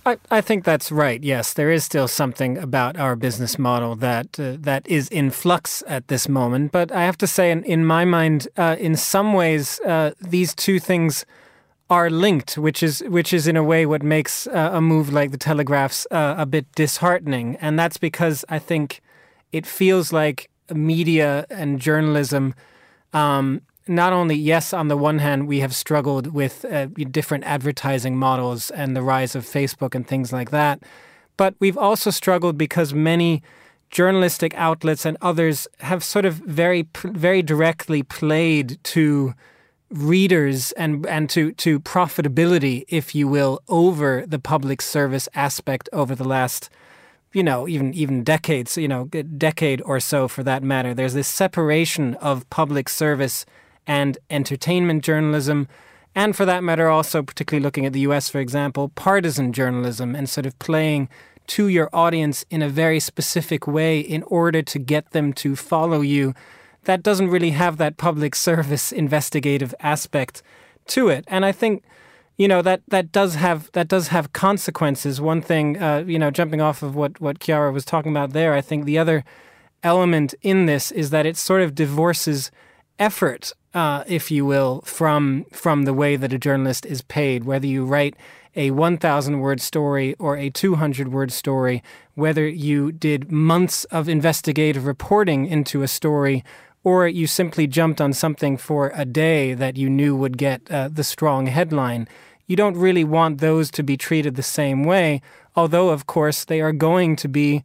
I, 0.07 0.17
I 0.31 0.41
think 0.41 0.63
that's 0.63 0.89
right. 0.89 1.21
Yes, 1.21 1.53
there 1.53 1.69
is 1.69 1.83
still 1.83 2.07
something 2.07 2.57
about 2.57 2.97
our 2.97 3.17
business 3.17 3.59
model 3.59 3.95
that 3.97 4.39
uh, 4.39 4.55
that 4.59 4.87
is 4.87 5.09
in 5.09 5.31
flux 5.31 5.83
at 5.85 6.07
this 6.07 6.29
moment. 6.29 6.71
But 6.71 6.93
I 6.93 7.03
have 7.03 7.17
to 7.17 7.27
say, 7.27 7.51
in, 7.51 7.63
in 7.65 7.85
my 7.85 8.05
mind, 8.05 8.47
uh, 8.55 8.77
in 8.79 8.95
some 8.95 9.33
ways, 9.33 9.81
uh, 9.81 10.11
these 10.21 10.55
two 10.55 10.79
things 10.79 11.25
are 11.89 12.09
linked, 12.09 12.57
which 12.57 12.81
is 12.81 13.03
which 13.09 13.33
is 13.33 13.47
in 13.47 13.57
a 13.57 13.63
way 13.63 13.85
what 13.85 14.01
makes 14.01 14.47
uh, 14.47 14.69
a 14.71 14.79
move 14.79 15.11
like 15.11 15.31
the 15.31 15.37
Telegraph's 15.37 16.07
uh, 16.09 16.35
a 16.37 16.45
bit 16.45 16.65
disheartening, 16.73 17.57
and 17.57 17.77
that's 17.77 17.97
because 17.97 18.45
I 18.47 18.59
think 18.59 19.01
it 19.51 19.65
feels 19.65 20.13
like 20.13 20.49
media 20.73 21.45
and 21.49 21.81
journalism 21.81 22.55
um, 23.11 23.61
not 23.87 24.13
only, 24.13 24.35
yes, 24.35 24.73
on 24.73 24.87
the 24.87 24.97
one 24.97 25.19
hand, 25.19 25.47
we 25.47 25.59
have 25.59 25.75
struggled 25.75 26.27
with 26.27 26.65
uh, 26.65 26.87
different 27.11 27.43
advertising 27.43 28.17
models 28.17 28.71
and 28.71 28.95
the 28.95 29.01
rise 29.01 29.35
of 29.35 29.45
Facebook 29.45 29.95
and 29.95 30.07
things 30.07 30.31
like 30.31 30.51
that, 30.51 30.81
but 31.37 31.55
we've 31.59 31.77
also 31.77 32.09
struggled 32.09 32.57
because 32.57 32.93
many 32.93 33.41
journalistic 33.89 34.53
outlets 34.55 35.05
and 35.05 35.17
others 35.21 35.67
have 35.79 36.03
sort 36.03 36.25
of 36.25 36.35
very, 36.35 36.87
very 37.03 37.41
directly 37.41 38.03
played 38.03 38.77
to 38.83 39.33
readers 39.89 40.73
and 40.73 41.05
and 41.05 41.29
to 41.29 41.53
to 41.53 41.79
profitability, 41.79 42.83
if 42.89 43.15
you 43.15 43.27
will, 43.27 43.61
over 43.69 44.25
the 44.27 44.39
public 44.39 44.81
service 44.81 45.29
aspect 45.33 45.87
over 45.93 46.13
the 46.13 46.25
last 46.25 46.69
you 47.33 47.43
know, 47.43 47.67
even 47.67 47.93
even 47.93 48.23
decades, 48.23 48.77
you 48.77 48.87
know, 48.87 49.05
decade 49.05 49.81
or 49.83 49.99
so 49.99 50.27
for 50.27 50.43
that 50.43 50.63
matter. 50.63 50.93
There's 50.93 51.13
this 51.13 51.27
separation 51.27 52.15
of 52.15 52.49
public 52.49 52.89
service 52.89 53.45
and 53.87 54.17
entertainment 54.29 55.03
journalism, 55.03 55.67
and 56.13 56.35
for 56.35 56.45
that 56.45 56.63
matter, 56.63 56.89
also 56.89 57.21
particularly 57.23 57.63
looking 57.63 57.85
at 57.85 57.93
the 57.93 58.01
US, 58.01 58.27
for 58.27 58.39
example, 58.39 58.89
partisan 58.89 59.53
journalism 59.53 60.15
and 60.15 60.27
sort 60.27 60.45
of 60.45 60.57
playing 60.59 61.09
to 61.47 61.67
your 61.67 61.89
audience 61.93 62.43
in 62.49 62.61
a 62.61 62.69
very 62.69 62.99
specific 62.99 63.67
way 63.67 63.99
in 63.99 64.23
order 64.23 64.61
to 64.61 64.79
get 64.79 65.11
them 65.11 65.31
to 65.33 65.55
follow 65.55 66.01
you. 66.01 66.33
That 66.83 67.03
doesn't 67.03 67.29
really 67.29 67.51
have 67.51 67.77
that 67.77 67.97
public 67.97 68.35
service 68.49 68.91
investigative 68.91 69.73
aspect 69.79 70.43
to 70.87 71.09
it. 71.09 71.23
And 71.27 71.45
I 71.45 71.51
think 71.51 71.83
you 72.37 72.47
know 72.47 72.61
that 72.61 72.81
that 72.87 73.11
does 73.11 73.35
have 73.35 73.71
that 73.73 73.87
does 73.87 74.09
have 74.09 74.33
consequences. 74.33 75.19
One 75.19 75.41
thing, 75.41 75.81
uh, 75.81 76.03
you 76.05 76.19
know, 76.19 76.31
jumping 76.31 76.61
off 76.61 76.83
of 76.83 76.95
what 76.95 77.19
what 77.19 77.39
Chiara 77.39 77.71
was 77.71 77.85
talking 77.85 78.11
about 78.11 78.33
there, 78.33 78.53
I 78.53 78.61
think 78.61 78.85
the 78.85 78.97
other 78.97 79.23
element 79.83 80.35
in 80.41 80.65
this 80.65 80.91
is 80.91 81.09
that 81.11 81.25
it 81.25 81.37
sort 81.37 81.61
of 81.61 81.75
divorces 81.75 82.51
effort 82.99 83.53
uh, 83.77 84.03
if 84.07 84.31
you 84.31 84.43
will, 84.43 84.81
from 84.81 85.45
from 85.51 85.83
the 85.83 85.93
way 85.93 86.15
that 86.15 86.33
a 86.33 86.39
journalist 86.39 86.83
is 86.83 87.03
paid. 87.03 87.43
Whether 87.43 87.67
you 87.67 87.85
write 87.85 88.15
a 88.55 88.71
1,000 88.71 89.39
word 89.39 89.61
story 89.61 90.15
or 90.17 90.35
a 90.35 90.49
200 90.49 91.09
word 91.09 91.31
story, 91.31 91.83
whether 92.15 92.47
you 92.47 92.91
did 92.91 93.31
months 93.31 93.83
of 93.85 94.09
investigative 94.09 94.87
reporting 94.87 95.45
into 95.45 95.83
a 95.83 95.87
story, 95.87 96.43
or 96.83 97.07
you 97.07 97.27
simply 97.27 97.67
jumped 97.67 98.01
on 98.01 98.13
something 98.13 98.57
for 98.57 98.91
a 98.95 99.05
day 99.05 99.53
that 99.53 99.77
you 99.77 99.91
knew 99.91 100.15
would 100.15 100.39
get 100.39 100.61
uh, 100.71 100.89
the 100.91 101.03
strong 101.03 101.45
headline. 101.45 102.07
You 102.47 102.55
don't 102.55 102.77
really 102.77 103.03
want 103.03 103.41
those 103.41 103.69
to 103.71 103.83
be 103.83 103.95
treated 103.95 104.35
the 104.35 104.41
same 104.41 104.85
way, 104.85 105.21
although, 105.55 105.89
of 105.89 106.07
course, 106.07 106.45
they 106.45 106.61
are 106.61 106.73
going 106.73 107.15
to 107.17 107.27
be. 107.27 107.63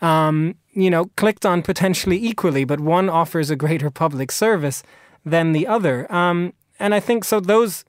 Um, 0.00 0.56
you 0.72 0.88
know, 0.88 1.06
clicked 1.16 1.44
on 1.44 1.62
potentially 1.62 2.16
equally, 2.16 2.64
but 2.64 2.80
one 2.80 3.08
offers 3.08 3.50
a 3.50 3.56
greater 3.56 3.90
public 3.90 4.32
service 4.32 4.82
than 5.24 5.52
the 5.52 5.66
other. 5.66 6.10
Um, 6.12 6.52
and 6.78 6.94
I 6.94 7.00
think 7.00 7.24
so. 7.24 7.40
Those 7.40 7.84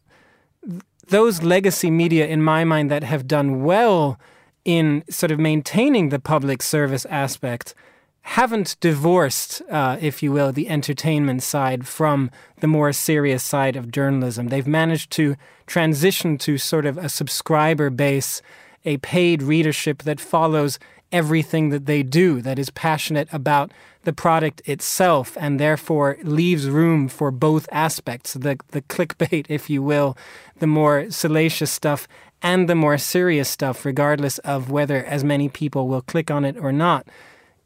those 1.07 1.41
legacy 1.43 1.91
media, 1.91 2.25
in 2.27 2.41
my 2.41 2.63
mind, 2.63 2.89
that 2.89 3.03
have 3.03 3.27
done 3.27 3.63
well 3.63 4.17
in 4.63 5.03
sort 5.09 5.31
of 5.31 5.39
maintaining 5.39 6.09
the 6.09 6.19
public 6.19 6.61
service 6.61 7.05
aspect 7.05 7.73
haven't 8.21 8.77
divorced, 8.79 9.61
uh, 9.69 9.97
if 9.99 10.21
you 10.21 10.31
will, 10.31 10.51
the 10.51 10.69
entertainment 10.69 11.41
side 11.41 11.87
from 11.87 12.29
the 12.59 12.67
more 12.67 12.93
serious 12.93 13.43
side 13.43 13.75
of 13.75 13.91
journalism. 13.91 14.47
They've 14.47 14.67
managed 14.67 15.11
to 15.13 15.35
transition 15.65 16.37
to 16.39 16.57
sort 16.57 16.85
of 16.85 16.97
a 16.97 17.09
subscriber 17.09 17.89
base, 17.89 18.41
a 18.85 18.97
paid 18.97 19.41
readership 19.41 20.03
that 20.03 20.19
follows 20.19 20.77
everything 21.11 21.69
that 21.69 21.85
they 21.85 22.03
do, 22.03 22.41
that 22.41 22.59
is 22.59 22.69
passionate 22.69 23.27
about 23.31 23.71
the 24.03 24.13
product 24.13 24.61
itself, 24.65 25.37
and 25.39 25.59
therefore 25.59 26.17
leaves 26.23 26.67
room 26.69 27.07
for 27.07 27.31
both 27.31 27.67
aspects 27.71 28.33
the, 28.33 28.57
the 28.69 28.81
clickbait, 28.81 29.45
if 29.49 29.69
you 29.69 29.83
will, 29.83 30.17
the 30.59 30.67
more 30.67 31.09
salacious 31.11 31.71
stuff, 31.71 32.07
and 32.41 32.67
the 32.67 32.75
more 32.75 32.97
serious 32.97 33.49
stuff, 33.49 33.85
regardless 33.85 34.39
of 34.39 34.71
whether 34.71 35.05
as 35.05 35.23
many 35.23 35.47
people 35.49 35.87
will 35.87 36.01
click 36.01 36.31
on 36.31 36.43
it 36.45 36.57
or 36.57 36.71
not. 36.71 37.07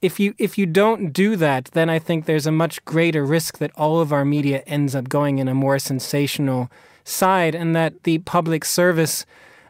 If 0.01 0.19
you 0.19 0.35
if 0.37 0.57
you 0.57 0.65
don't 0.65 1.13
do 1.13 1.35
that, 1.37 1.65
then 1.71 1.89
I 1.89 1.99
think 1.99 2.25
there's 2.25 2.45
a 2.45 2.51
much 2.51 2.83
greater 2.83 3.25
risk 3.25 3.57
that 3.59 3.71
all 3.75 4.01
of 4.01 4.11
our 4.11 4.25
media 4.25 4.61
ends 4.67 4.93
up 4.93 5.07
going 5.07 5.39
in 5.39 5.47
a 5.47 5.55
more 5.55 5.79
sensational 5.79 6.69
side, 7.05 7.55
and 7.55 7.75
that 7.75 8.03
the 8.03 8.17
public 8.19 8.65
service 8.65 9.25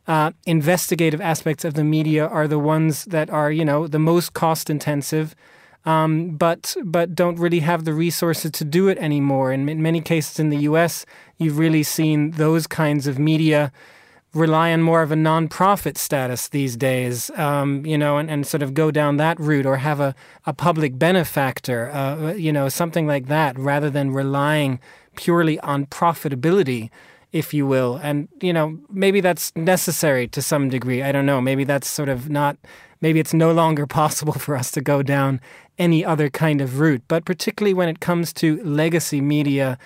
uh, 0.07 0.31
investigative 0.45 1.21
aspects 1.21 1.65
of 1.65 1.73
the 1.73 1.83
media 1.83 2.27
are 2.27 2.47
the 2.47 2.59
ones 2.59 3.05
that 3.05 3.29
are, 3.29 3.51
you 3.51 3.65
know, 3.65 3.87
the 3.87 3.99
most 3.99 4.33
cost 4.33 4.69
intensive, 4.69 5.35
um, 5.85 6.35
but 6.35 6.75
but 6.83 7.15
don't 7.15 7.39
really 7.39 7.59
have 7.59 7.85
the 7.85 7.93
resources 7.93 8.51
to 8.51 8.65
do 8.65 8.87
it 8.87 8.97
anymore. 8.97 9.51
And 9.51 9.69
in 9.69 9.81
many 9.81 10.01
cases 10.01 10.39
in 10.39 10.49
the 10.49 10.57
U.S., 10.57 11.05
you've 11.37 11.57
really 11.57 11.83
seen 11.83 12.31
those 12.31 12.67
kinds 12.67 13.07
of 13.07 13.19
media 13.19 13.71
rely 14.33 14.73
on 14.73 14.81
more 14.81 15.01
of 15.01 15.11
a 15.11 15.15
nonprofit 15.15 15.97
status 15.97 16.49
these 16.49 16.75
days, 16.75 17.31
um, 17.37 17.85
you 17.85 17.97
know, 17.97 18.17
and, 18.17 18.29
and 18.29 18.45
sort 18.45 18.61
of 18.61 18.73
go 18.73 18.91
down 18.91 19.15
that 19.15 19.39
route 19.39 19.65
or 19.65 19.77
have 19.77 20.01
a, 20.01 20.13
a 20.45 20.53
public 20.53 20.99
benefactor, 20.99 21.89
uh, 21.91 22.33
you 22.33 22.51
know, 22.51 22.67
something 22.67 23.07
like 23.07 23.27
that, 23.27 23.57
rather 23.57 23.89
than 23.89 24.11
relying 24.11 24.79
purely 25.15 25.57
on 25.61 25.85
profitability 25.85 26.89
if 27.35 27.53
you 27.53 27.67
will. 27.67 27.99
And, 28.01 28.29
you 28.41 28.53
know, 28.53 28.79
maybe 28.89 29.19
that's 29.19 29.53
necessary 29.57 30.25
to 30.29 30.41
some 30.41 30.69
degree. 30.69 31.03
I 31.03 31.11
don't 31.11 31.25
know. 31.25 31.41
Maybe 31.41 31.65
that's 31.65 31.85
sort 31.85 32.07
of 32.07 32.29
not, 32.29 32.55
maybe 33.01 33.19
it's 33.19 33.33
no 33.33 33.51
longer 33.51 33.85
possible 34.01 34.31
for 34.31 34.55
us 34.55 34.71
to 34.71 34.81
go 34.81 35.03
down 35.03 35.41
any 35.77 36.05
other 36.05 36.29
kind 36.29 36.61
of 36.61 36.79
route. 36.79 37.03
But 37.09 37.25
particularly 37.25 37.73
when 37.73 37.89
it 37.89 37.99
comes 37.99 38.31
to 38.35 38.63
legacy 38.63 39.19
media, 39.19 39.77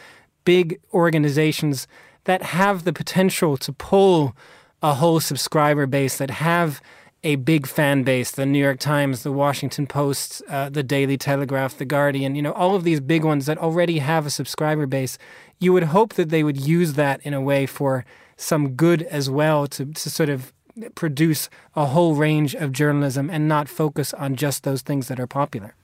big 0.45 0.79
organizations 0.93 1.87
that 2.25 2.43
have 2.43 2.83
the 2.83 2.93
potential 2.93 3.57
to 3.57 3.73
pull 3.73 4.35
a 4.83 4.93
whole 4.93 5.19
subscriber 5.19 5.87
base, 5.87 6.19
that 6.19 6.29
have 6.29 6.79
a 7.23 7.35
big 7.35 7.67
fan 7.67 8.03
base 8.03 8.31
the 8.31 8.45
New 8.45 8.59
York 8.59 8.79
Times, 8.79 9.23
the 9.23 9.31
Washington 9.31 9.87
Post, 9.87 10.41
uh, 10.47 10.69
the 10.69 10.83
Daily 10.83 11.17
Telegraph, 11.17 11.77
the 11.77 11.85
Guardian, 11.85 12.35
you 12.35 12.41
know, 12.41 12.53
all 12.53 12.75
of 12.75 12.83
these 12.83 12.99
big 12.99 13.23
ones 13.23 13.45
that 13.45 13.57
already 13.57 13.99
have 13.99 14.25
a 14.25 14.29
subscriber 14.29 14.85
base. 14.85 15.17
You 15.59 15.73
would 15.73 15.83
hope 15.83 16.13
that 16.13 16.29
they 16.29 16.43
would 16.43 16.57
use 16.57 16.93
that 16.93 17.19
in 17.23 17.33
a 17.33 17.41
way 17.41 17.65
for 17.65 18.05
some 18.37 18.69
good 18.69 19.03
as 19.03 19.29
well 19.29 19.67
to, 19.67 19.85
to 19.85 20.09
sort 20.09 20.29
of 20.29 20.53
produce 20.95 21.49
a 21.75 21.87
whole 21.87 22.15
range 22.15 22.55
of 22.55 22.71
journalism 22.71 23.29
and 23.29 23.47
not 23.47 23.67
focus 23.67 24.13
on 24.13 24.35
just 24.35 24.63
those 24.63 24.81
things 24.81 25.09
that 25.09 25.19
are 25.19 25.27
popular. 25.27 25.75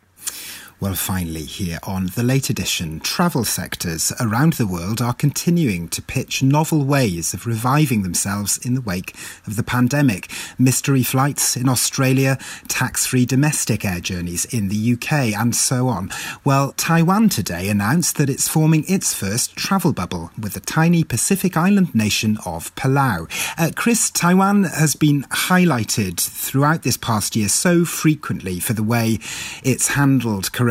Well, 0.82 0.94
finally, 0.94 1.46
here 1.46 1.80
on 1.84 2.08
the 2.16 2.22
late 2.22 2.50
edition, 2.50 3.00
travel 3.00 3.46
sectors 3.46 4.12
around 4.20 4.54
the 4.54 4.68
world 4.68 5.02
are 5.02 5.14
continuing 5.14 5.88
to 5.88 6.02
pitch 6.02 6.44
novel 6.44 6.84
ways 6.84 7.34
of 7.34 7.48
reviving 7.48 8.04
themselves 8.04 8.58
in 8.58 8.74
the 8.74 8.82
wake 8.82 9.16
of 9.48 9.56
the 9.56 9.64
pandemic. 9.64 10.30
Mystery 10.60 11.02
flights 11.02 11.56
in 11.56 11.70
Australia, 11.70 12.38
tax 12.68 13.06
free 13.06 13.26
domestic 13.26 13.86
air 13.86 14.02
journeys 14.02 14.44
in 14.54 14.68
the 14.68 14.94
UK, 14.94 15.34
and 15.34 15.56
so 15.56 15.88
on. 15.88 16.12
Well, 16.44 16.74
Taiwan 16.74 17.30
today 17.30 17.70
announced 17.70 18.18
that 18.18 18.30
it's 18.30 18.50
forming 18.50 18.84
its 18.90 19.14
first 19.14 19.56
travel 19.56 19.94
bubble 19.94 20.32
with 20.38 20.56
the 20.56 20.60
tiny 20.60 21.06
Pacific 21.06 21.56
island 21.56 21.96
nation 21.96 22.38
of 22.46 22.76
Palau. 22.76 23.32
Uh, 23.58 23.72
Chris, 23.74 24.12
Taiwan 24.12 24.66
has 24.66 24.98
been 24.98 25.24
highlighted 25.24 26.20
throughout 26.20 26.84
this 26.84 26.98
past 26.98 27.38
year 27.38 27.48
so 27.48 27.86
frequently 27.86 28.60
for 28.60 28.74
the 28.74 28.84
way 28.84 29.20
it's 29.64 29.88
handled 29.90 30.52
coronavirus 30.52 30.66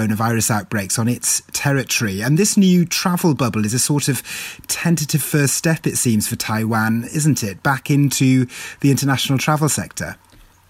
outbreaks 0.50 0.98
on 0.98 1.08
its 1.08 1.42
territory. 1.52 2.22
And 2.22 2.38
this 2.38 2.56
new 2.56 2.84
travel 2.84 3.34
bubble 3.34 3.64
is 3.64 3.74
a 3.74 3.78
sort 3.78 4.08
of 4.08 4.22
tentative 4.66 5.22
first 5.22 5.54
step, 5.54 5.86
it 5.86 5.96
seems, 5.96 6.28
for 6.28 6.36
Taiwan, 6.36 7.04
isn't 7.14 7.42
it? 7.42 7.62
Back 7.62 7.90
into 7.90 8.46
the 8.80 8.90
international 8.90 9.38
travel 9.38 9.68
sector. 9.68 10.16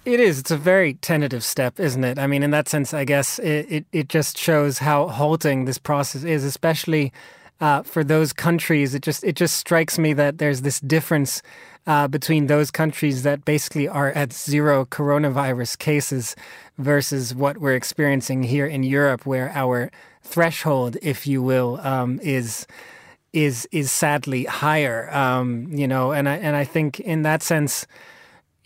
It 0.04 0.20
is. 0.20 0.38
It's 0.38 0.50
a 0.50 0.58
very 0.58 0.94
tentative 0.94 1.42
step, 1.42 1.80
isn't 1.80 2.04
it? 2.04 2.18
I 2.18 2.26
mean, 2.26 2.42
in 2.42 2.50
that 2.50 2.68
sense, 2.68 2.92
I 2.92 3.04
guess 3.04 3.38
it, 3.38 3.66
it, 3.70 3.86
it 3.92 4.08
just 4.08 4.36
shows 4.36 4.78
how 4.78 5.08
halting 5.08 5.64
this 5.64 5.78
process 5.78 6.24
is, 6.24 6.44
especially 6.44 7.12
uh, 7.60 7.82
for 7.82 8.04
those 8.04 8.32
countries. 8.32 8.94
It 8.94 9.02
just 9.02 9.24
it 9.24 9.36
just 9.36 9.56
strikes 9.56 9.98
me 9.98 10.12
that 10.12 10.38
there's 10.38 10.60
this 10.60 10.80
difference 10.80 11.40
uh, 11.86 12.08
between 12.08 12.46
those 12.46 12.70
countries 12.70 13.22
that 13.22 13.44
basically 13.44 13.86
are 13.88 14.10
at 14.12 14.32
zero 14.32 14.84
coronavirus 14.84 15.78
cases 15.78 16.34
versus 16.78 17.34
what 17.34 17.58
we're 17.58 17.74
experiencing 17.74 18.42
here 18.42 18.66
in 18.66 18.82
Europe, 18.82 19.26
where 19.26 19.50
our 19.54 19.90
threshold, 20.22 20.96
if 21.02 21.26
you 21.26 21.42
will, 21.42 21.78
um, 21.82 22.18
is 22.22 22.66
is 23.32 23.68
is 23.72 23.90
sadly 23.90 24.44
higher. 24.44 25.12
Um, 25.14 25.66
you 25.72 25.86
know, 25.86 26.12
and 26.12 26.28
I 26.28 26.36
and 26.36 26.56
I 26.56 26.64
think 26.64 27.00
in 27.00 27.22
that 27.22 27.42
sense. 27.42 27.86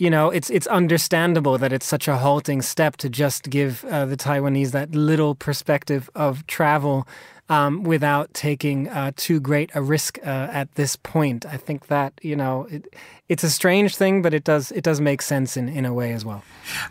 You 0.00 0.10
know, 0.10 0.30
it's 0.30 0.48
it's 0.48 0.68
understandable 0.68 1.58
that 1.58 1.72
it's 1.72 1.84
such 1.84 2.06
a 2.06 2.18
halting 2.18 2.62
step 2.62 2.96
to 2.98 3.08
just 3.08 3.50
give 3.50 3.84
uh, 3.86 4.06
the 4.06 4.16
Taiwanese 4.16 4.70
that 4.70 4.94
little 4.94 5.34
perspective 5.34 6.08
of 6.14 6.46
travel 6.46 7.04
um, 7.48 7.82
without 7.82 8.32
taking 8.34 8.88
uh, 8.88 9.12
too 9.16 9.40
great 9.40 9.70
a 9.74 9.82
risk 9.82 10.18
uh, 10.24 10.48
at 10.52 10.74
this 10.74 10.96
point. 10.96 11.46
I 11.46 11.56
think 11.56 11.86
that 11.86 12.12
you 12.22 12.36
know 12.36 12.66
it, 12.70 12.92
it's 13.28 13.44
a 13.44 13.50
strange 13.50 13.96
thing, 13.96 14.22
but 14.22 14.34
it 14.34 14.44
does 14.44 14.72
it 14.72 14.84
does 14.84 15.00
make 15.00 15.22
sense 15.22 15.56
in, 15.56 15.68
in 15.68 15.84
a 15.84 15.92
way 15.94 16.12
as 16.12 16.24
well. 16.24 16.42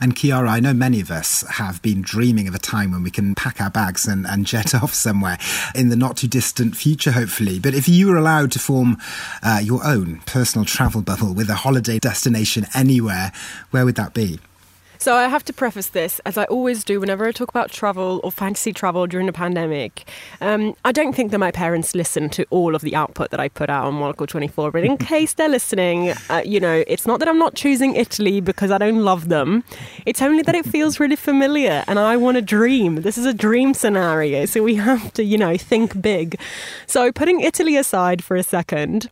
And 0.01 0.15
Chiara, 0.15 0.49
I 0.49 0.59
know 0.59 0.73
many 0.73 0.99
of 0.99 1.11
us 1.11 1.43
have 1.49 1.81
been 1.81 2.01
dreaming 2.01 2.47
of 2.47 2.55
a 2.55 2.59
time 2.59 2.91
when 2.91 3.03
we 3.03 3.11
can 3.11 3.35
pack 3.35 3.61
our 3.61 3.69
bags 3.69 4.07
and, 4.07 4.25
and 4.25 4.45
jet 4.45 4.73
off 4.83 4.93
somewhere 4.93 5.37
in 5.75 5.89
the 5.89 5.95
not 5.95 6.17
too 6.17 6.27
distant 6.27 6.75
future, 6.75 7.11
hopefully. 7.11 7.59
But 7.59 7.73
if 7.73 7.87
you 7.87 8.07
were 8.07 8.17
allowed 8.17 8.51
to 8.53 8.59
form 8.59 8.97
uh, 9.43 9.59
your 9.63 9.85
own 9.85 10.21
personal 10.25 10.65
travel 10.65 11.01
bubble 11.01 11.33
with 11.33 11.49
a 11.49 11.55
holiday 11.55 11.99
destination 11.99 12.65
anywhere, 12.73 13.31
where 13.71 13.85
would 13.85 13.95
that 13.95 14.13
be? 14.13 14.39
So 14.99 15.15
I 15.15 15.27
have 15.27 15.45
to 15.45 15.53
preface 15.53 15.89
this, 15.89 16.19
as 16.25 16.37
I 16.37 16.45
always 16.45 16.83
do 16.83 16.99
whenever 16.99 17.25
I 17.25 17.31
talk 17.31 17.49
about 17.49 17.71
travel 17.71 18.19
or 18.23 18.31
fantasy 18.31 18.73
travel 18.73 19.05
during 19.05 19.27
the 19.27 19.33
pandemic. 19.33 20.09
Um, 20.41 20.75
I 20.83 20.91
don't 20.91 21.13
think 21.13 21.31
that 21.31 21.37
my 21.37 21.51
parents 21.51 21.93
listen 21.93 22.29
to 22.31 22.45
all 22.49 22.73
of 22.73 22.81
the 22.81 22.95
output 22.95 23.29
that 23.29 23.39
I 23.39 23.47
put 23.47 23.69
out 23.69 23.85
on 23.85 23.93
Monocle 23.93 24.25
24, 24.25 24.71
but 24.71 24.83
in 24.83 24.97
case 25.13 25.33
they're 25.33 25.49
listening, 25.49 26.13
uh, 26.29 26.41
you 26.43 26.59
know, 26.59 26.83
it's 26.87 27.05
not 27.05 27.19
that 27.19 27.27
I'm 27.27 27.37
not 27.37 27.53
choosing 27.53 27.95
Italy 27.95 28.41
because 28.41 28.71
I 28.71 28.79
don't 28.79 29.03
love 29.03 29.29
them. 29.29 29.63
It's 30.05 30.21
only 30.21 30.41
that 30.43 30.55
it 30.55 30.65
feels 30.65 30.99
really 30.99 31.15
familiar 31.15 31.83
and 31.87 31.99
I 31.99 32.17
want 32.17 32.35
to 32.35 32.41
dream. 32.41 33.01
This 33.01 33.17
is 33.17 33.25
a 33.25 33.33
dream 33.33 33.73
scenario, 33.75 34.45
so 34.45 34.63
we 34.63 34.75
have 34.75 35.13
to, 35.13 35.23
you 35.23 35.37
know, 35.37 35.57
think 35.57 36.01
big. 36.01 36.39
So 36.87 37.11
putting 37.11 37.41
Italy 37.41 37.77
aside 37.77 38.23
for 38.23 38.35
a 38.35 38.43
second, 38.43 39.09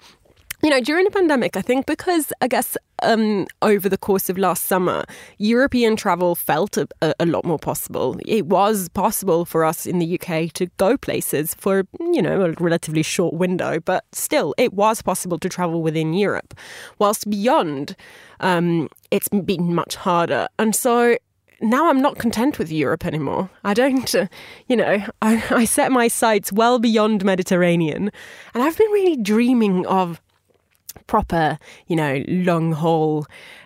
you 0.65 0.71
know, 0.71 0.81
during 0.81 1.05
the 1.05 1.11
pandemic, 1.11 1.55
I 1.55 1.61
think 1.61 1.85
because 1.85 2.33
I 2.41 2.47
guess 2.47 2.75
um, 3.03 3.45
over 3.61 3.87
the 3.87 3.99
course 3.99 4.31
of 4.31 4.37
last 4.39 4.65
summer, 4.65 5.05
European 5.37 5.95
travel 5.95 6.33
felt 6.33 6.75
a, 6.75 6.87
a, 7.19 7.25
lot 7.27 7.45
more 7.45 7.59
possible. 7.59 8.17
It 8.25 8.47
was 8.47 8.89
possible 8.89 9.45
for 9.45 9.63
us 9.63 9.85
in 9.85 9.99
the 9.99 10.19
UK 10.19 10.51
to 10.53 10.65
go 10.77 10.97
places 10.97 11.53
for, 11.53 11.85
you 11.99 12.19
know, 12.19 12.41
a 12.41 12.51
relatively 12.53 13.03
short 13.03 13.35
window, 13.35 13.79
but 13.79 14.05
still, 14.11 14.55
it 14.57 14.73
was 14.73 15.03
possible 15.03 15.37
to 15.37 15.49
travel 15.49 15.83
within 15.83 16.15
Europe. 16.15 16.55
Whilst 16.97 17.29
beyond, 17.29 17.95
um, 18.39 18.89
it's 19.11 19.29
been 19.29 19.75
much 19.75 19.95
harder. 19.95 20.47
And 20.57 20.75
so 20.75 21.15
now 21.61 21.89
I'm 21.89 22.01
not 22.01 22.17
content 22.17 22.57
with 22.57 22.71
Europe 22.71 23.05
anymore. 23.05 23.51
I 23.63 23.75
don't, 23.75 24.13
uh, 24.15 24.27
you 24.67 24.75
know, 24.75 25.05
I, 25.21 25.43
I 25.51 25.65
set 25.65 25.91
my 25.91 26.07
sights 26.07 26.51
well 26.51 26.79
beyond 26.79 27.23
Mediterranean, 27.23 28.11
and 28.55 28.63
I've 28.63 28.77
been 28.77 28.91
really 28.91 29.17
dreaming 29.17 29.85
of 29.85 30.21
proper, 31.07 31.57
you 31.87 31.95
know, 31.95 32.23
long 32.27 32.71
haul 32.73 33.25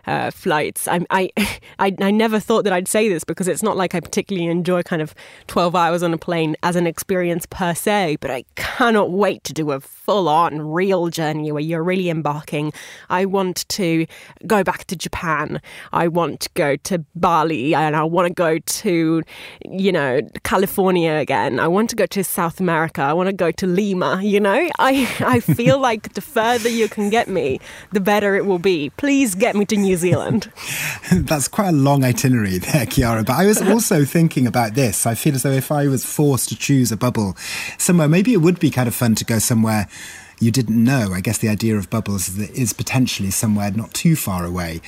uh, 0.09 0.31
flights. 0.31 0.87
I, 0.87 1.05
I, 1.11 1.29
I, 1.79 1.95
I 1.99 2.11
never 2.11 2.39
thought 2.39 2.63
that 2.63 2.73
I'd 2.73 2.87
say 2.87 3.07
this 3.09 3.23
because 3.23 3.47
it's 3.47 3.61
not 3.61 3.77
like 3.77 3.93
I 3.93 3.99
particularly 3.99 4.49
enjoy 4.49 4.81
kind 4.81 5.01
of 5.01 5.13
12 5.47 5.75
hours 5.75 6.01
on 6.03 6.13
a 6.13 6.17
plane 6.17 6.55
as 6.63 6.75
an 6.75 6.87
experience 6.87 7.45
per 7.45 7.75
se, 7.75 8.17
but 8.19 8.31
I 8.31 8.43
cannot 8.55 9.11
wait 9.11 9.43
to 9.45 9.53
do 9.53 9.71
a 9.71 9.79
full 9.79 10.27
on 10.27 10.61
real 10.61 11.09
journey 11.09 11.51
where 11.51 11.61
you're 11.61 11.83
really 11.83 12.09
embarking. 12.09 12.73
I 13.09 13.25
want 13.25 13.69
to 13.69 14.07
go 14.47 14.63
back 14.63 14.85
to 14.85 14.95
Japan. 14.95 15.61
I 15.93 16.07
want 16.07 16.39
to 16.41 16.49
go 16.55 16.75
to 16.75 17.05
Bali 17.15 17.75
and 17.75 17.95
I 17.95 18.03
want 18.03 18.27
to 18.27 18.33
go 18.33 18.57
to, 18.57 19.23
you 19.63 19.91
know, 19.91 20.21
California 20.43 21.13
again. 21.13 21.59
I 21.59 21.67
want 21.67 21.91
to 21.91 21.95
go 21.95 22.07
to 22.07 22.23
South 22.23 22.59
America. 22.59 23.03
I 23.03 23.13
want 23.13 23.27
to 23.27 23.33
go 23.33 23.51
to 23.51 23.67
Lima, 23.67 24.21
you 24.23 24.39
know? 24.39 24.69
I, 24.79 25.07
I 25.19 25.39
feel 25.39 25.79
like 25.79 26.13
the 26.13 26.21
further 26.21 26.69
you 26.69 26.89
can 26.89 27.11
get 27.11 27.27
me, 27.27 27.59
the 27.91 27.99
better 27.99 28.35
it 28.35 28.47
will 28.47 28.59
be. 28.59 28.89
Please 28.97 29.35
get 29.35 29.55
me 29.55 29.65
to 29.65 29.77
New 29.77 29.98
Zealand. 29.99 30.51
That's 31.11 31.47
quite 31.47 31.69
a 31.69 31.73
long 31.73 32.03
itinerary 32.03 32.57
there, 32.57 32.85
Chiara. 32.85 33.23
But 33.23 33.33
I 33.33 33.45
was 33.45 33.61
also 33.61 34.05
thinking 34.05 34.47
about 34.47 34.73
this. 34.73 35.05
I 35.05 35.15
feel 35.15 35.35
as 35.35 35.43
though 35.43 35.51
if 35.51 35.71
I 35.71 35.87
was 35.87 36.05
forced 36.05 36.49
to 36.49 36.55
choose 36.55 36.91
a 36.91 36.97
bubble 36.97 37.35
somewhere, 37.77 38.07
maybe 38.07 38.33
it 38.33 38.37
would 38.37 38.59
be 38.59 38.71
kind 38.71 38.87
of 38.87 38.95
fun 38.95 39.15
to 39.15 39.25
go 39.25 39.39
somewhere 39.39 39.87
you 40.39 40.51
didn't 40.51 40.81
know. 40.81 41.11
I 41.13 41.21
guess 41.21 41.37
the 41.37 41.49
idea 41.49 41.77
of 41.77 41.89
bubbles 41.89 42.37
is 42.37 42.73
potentially 42.73 43.29
somewhere 43.29 43.71
not 43.71 43.93
too 43.93 44.15
far 44.15 44.45
away 44.45 44.81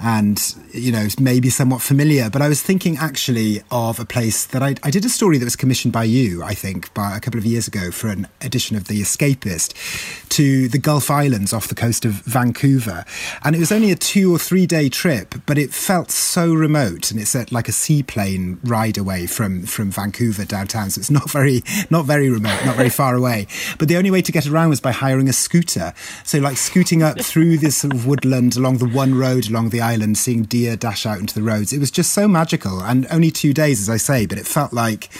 and 0.00 0.54
you 0.72 0.92
know 0.92 1.06
maybe 1.20 1.50
somewhat 1.50 1.82
familiar. 1.82 2.30
But 2.30 2.42
i 2.42 2.48
was 2.48 2.62
thinking 2.62 2.96
actually 2.98 3.62
of 3.70 3.98
a 3.98 4.04
place 4.04 4.44
that 4.46 4.62
I, 4.62 4.74
I, 4.82 4.90
did 4.90 5.04
a 5.04 5.08
story 5.08 5.38
that 5.38 5.44
was 5.44 5.56
commissioned 5.56 5.92
by 5.92 6.04
you 6.04 6.42
i 6.42 6.54
think 6.54 6.92
by 6.94 7.16
a 7.16 7.20
couple 7.20 7.38
of 7.38 7.46
years 7.46 7.66
ago 7.68 7.90
for 7.90 8.08
an 8.08 8.26
edition 8.40 8.76
of 8.76 8.88
the 8.88 9.00
escapist 9.00 9.74
to 10.28 10.68
the 10.68 10.78
gulf 10.78 11.10
islands 11.10 11.52
off 11.52 11.68
the 11.68 11.74
coast 11.74 12.04
of 12.04 12.12
vancouver. 12.12 13.04
And 13.42 13.56
it 13.56 13.58
was 13.58 13.72
only 13.72 13.90
a 13.90 13.96
two 13.96 14.32
or 14.32 14.38
three 14.38 14.66
day 14.66 14.88
trip 14.88 15.34
but 15.46 15.58
it 15.58 15.72
felt 15.72 16.10
so 16.10 16.52
remote 16.52 17.10
and 17.10 17.20
it's 17.20 17.34
at 17.34 17.50
like 17.50 17.68
a 17.68 17.72
seaplane 17.72 18.58
ride 18.62 18.98
away 18.98 19.26
from 19.26 19.62
from 19.62 19.90
vancouver 19.90 20.44
downtown. 20.44 20.90
So 20.90 21.00
it's 21.00 21.10
not 21.10 21.30
very 21.30 21.62
not 21.90 22.04
very 22.04 22.30
remote 22.30 22.64
not 22.64 22.76
very 22.76 22.90
far 22.90 23.14
away. 23.14 23.46
But 23.78 23.88
the 23.88 23.96
only 23.96 24.10
way 24.10 24.22
to 24.22 24.32
get 24.32 24.46
around 24.46 24.70
was 24.70 24.80
by 24.80 24.92
hiring 24.92 25.28
a 25.28 25.32
scooter. 25.32 25.92
So 26.24 26.38
like 26.38 26.56
scooting 26.56 27.02
up 27.02 27.20
through 27.20 27.58
this 27.58 27.78
sort 27.78 27.94
of 27.94 28.06
woodland 28.06 28.56
along 28.56 28.78
the 28.78 28.88
one 28.88 29.14
road 29.14 29.48
along 29.48 29.70
the 29.70 29.80
island, 29.88 30.18
seeing 30.18 30.42
deer 30.42 30.76
dash 30.76 31.06
out 31.06 31.18
into 31.18 31.34
the 31.34 31.42
roads. 31.42 31.72
It 31.72 31.78
was 31.78 31.90
just 31.90 32.12
so 32.12 32.28
magical, 32.28 32.82
and 32.82 33.06
only 33.10 33.30
two 33.30 33.52
days, 33.52 33.80
as 33.80 33.88
I 33.88 33.96
say, 33.96 34.26
but 34.26 34.38
it 34.38 34.46
felt 34.46 34.72
like 34.72 35.10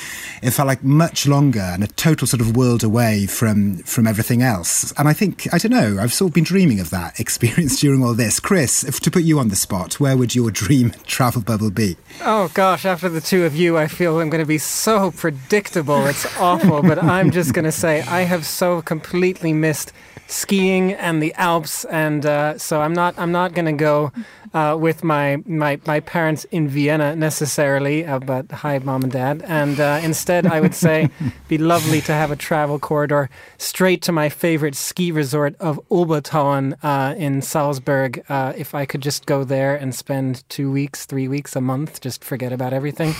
it 0.42 0.50
felt 0.50 0.68
like 0.68 0.84
much 0.84 1.26
longer 1.26 1.60
and 1.60 1.82
a 1.82 1.86
total 1.86 2.26
sort 2.26 2.40
of 2.40 2.56
world 2.56 2.82
away 2.84 3.26
from 3.26 3.78
from 3.78 4.06
everything 4.06 4.42
else. 4.42 4.92
And 4.98 5.08
I 5.08 5.12
think 5.12 5.52
I 5.52 5.58
don't 5.58 5.72
know. 5.72 5.98
I've 6.00 6.12
sort 6.12 6.30
of 6.30 6.34
been 6.34 6.44
dreaming 6.44 6.80
of 6.80 6.90
that 6.90 7.18
experience 7.24 7.80
during 7.80 8.02
all 8.02 8.14
this. 8.14 8.40
Chris, 8.40 8.84
if, 8.84 9.00
to 9.00 9.10
put 9.10 9.24
you 9.24 9.38
on 9.38 9.48
the 9.48 9.56
spot, 9.56 10.00
where 10.00 10.16
would 10.16 10.34
your 10.34 10.50
dream 10.50 10.90
travel 11.06 11.42
bubble 11.42 11.70
be? 11.70 11.96
Oh 12.22 12.50
gosh, 12.54 12.84
after 12.84 13.08
the 13.08 13.20
two 13.20 13.44
of 13.44 13.54
you, 13.54 13.78
I 13.78 13.86
feel 13.86 14.20
I'm 14.20 14.30
going 14.30 14.42
to 14.42 14.46
be 14.46 14.58
so 14.58 15.10
predictable. 15.10 16.06
It's 16.06 16.26
awful, 16.38 16.82
but 16.82 17.02
I'm 17.02 17.30
just 17.30 17.54
going 17.54 17.64
to 17.64 17.72
say 17.72 18.02
I 18.02 18.22
have 18.22 18.44
so 18.44 18.82
completely 18.82 19.52
missed 19.52 19.92
skiing 20.28 20.92
and 20.92 21.22
the 21.22 21.32
Alps, 21.34 21.84
and 21.86 22.24
uh, 22.24 22.58
so 22.58 22.80
I'm 22.82 22.92
not 22.92 23.18
I'm 23.18 23.32
not 23.32 23.54
going 23.54 23.66
to 23.66 23.72
go 23.72 24.12
uh, 24.58 24.76
with 24.76 25.04
my, 25.04 25.36
my 25.46 25.78
my 25.86 26.00
parents 26.00 26.44
in 26.50 26.68
Vienna 26.68 27.14
necessarily. 27.14 28.04
Uh, 28.04 28.18
but 28.18 28.50
hi, 28.50 28.78
mom 28.80 29.02
and 29.04 29.12
dad. 29.12 29.42
And 29.46 29.78
uh, 29.78 30.00
instead, 30.02 30.46
I 30.46 30.60
would 30.60 30.74
say, 30.74 31.10
be 31.48 31.58
lovely 31.58 32.00
to 32.02 32.12
have 32.12 32.32
a 32.32 32.36
travel 32.36 32.78
corridor 32.78 33.30
straight 33.58 34.02
to 34.02 34.12
my 34.12 34.28
favorite 34.28 34.74
ski 34.74 35.12
resort 35.12 35.54
of 35.60 35.80
Obertauern 35.90 36.74
uh, 36.82 37.14
in 37.16 37.40
Salzburg. 37.40 38.24
Uh, 38.28 38.52
if 38.56 38.74
I 38.74 38.84
could 38.84 39.00
just 39.00 39.26
go 39.26 39.44
there 39.44 39.76
and 39.76 39.94
spend 39.94 40.42
two 40.48 40.72
weeks, 40.72 41.06
three 41.06 41.28
weeks, 41.28 41.54
a 41.54 41.60
month, 41.60 42.00
just 42.00 42.24
forget 42.24 42.52
about 42.52 42.72
everything, 42.72 43.14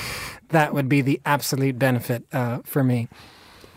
that 0.49 0.75
would 0.75 0.89
be 0.89 1.03
the 1.03 1.21
absolute 1.25 1.79
benefit 1.79 2.25
for 2.65 2.83
me. 2.83 3.09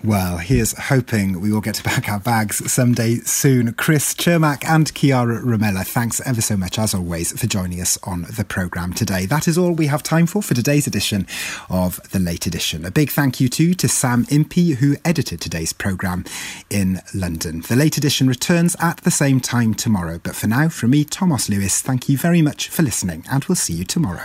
Well, 0.03 0.37
here's 0.37 0.75
hoping 0.75 1.41
we 1.41 1.51
will 1.51 1.61
get 1.61 1.75
to 1.75 1.83
pack 1.83 2.09
our 2.09 2.19
bags 2.19 2.71
someday 2.71 3.17
soon. 3.17 3.73
Chris 3.73 4.15
Cermak 4.15 4.65
and 4.65 4.91
Chiara 4.95 5.39
Rimella, 5.39 5.85
thanks 5.85 6.19
ever 6.25 6.41
so 6.41 6.57
much, 6.57 6.79
as 6.79 6.95
always, 6.95 7.39
for 7.39 7.45
joining 7.45 7.79
us 7.79 7.99
on 8.01 8.23
the 8.35 8.43
programme 8.43 8.93
today. 8.93 9.27
That 9.27 9.47
is 9.47 9.59
all 9.59 9.73
we 9.73 9.85
have 9.87 10.01
time 10.01 10.25
for 10.25 10.41
for 10.41 10.55
today's 10.55 10.87
edition 10.87 11.27
of 11.69 11.99
The 12.09 12.19
Late 12.19 12.47
Edition. 12.47 12.83
A 12.83 12.89
big 12.89 13.11
thank 13.11 13.39
you 13.39 13.47
too 13.47 13.75
to 13.75 13.87
Sam 13.87 14.25
Impey, 14.31 14.71
who 14.71 14.97
edited 15.05 15.39
today's 15.39 15.71
programme 15.71 16.25
in 16.71 17.01
London. 17.13 17.61
The 17.61 17.75
Late 17.75 17.97
Edition 17.97 18.27
returns 18.27 18.75
at 18.79 18.97
the 19.03 19.11
same 19.11 19.39
time 19.39 19.75
tomorrow. 19.75 20.19
But 20.23 20.35
for 20.35 20.47
now, 20.47 20.69
from 20.69 20.91
me, 20.91 21.05
Thomas 21.05 21.47
Lewis, 21.47 21.79
thank 21.79 22.09
you 22.09 22.17
very 22.17 22.41
much 22.41 22.69
for 22.69 22.81
listening, 22.81 23.23
and 23.29 23.45
we'll 23.45 23.55
see 23.55 23.73
you 23.73 23.85
tomorrow. 23.85 24.23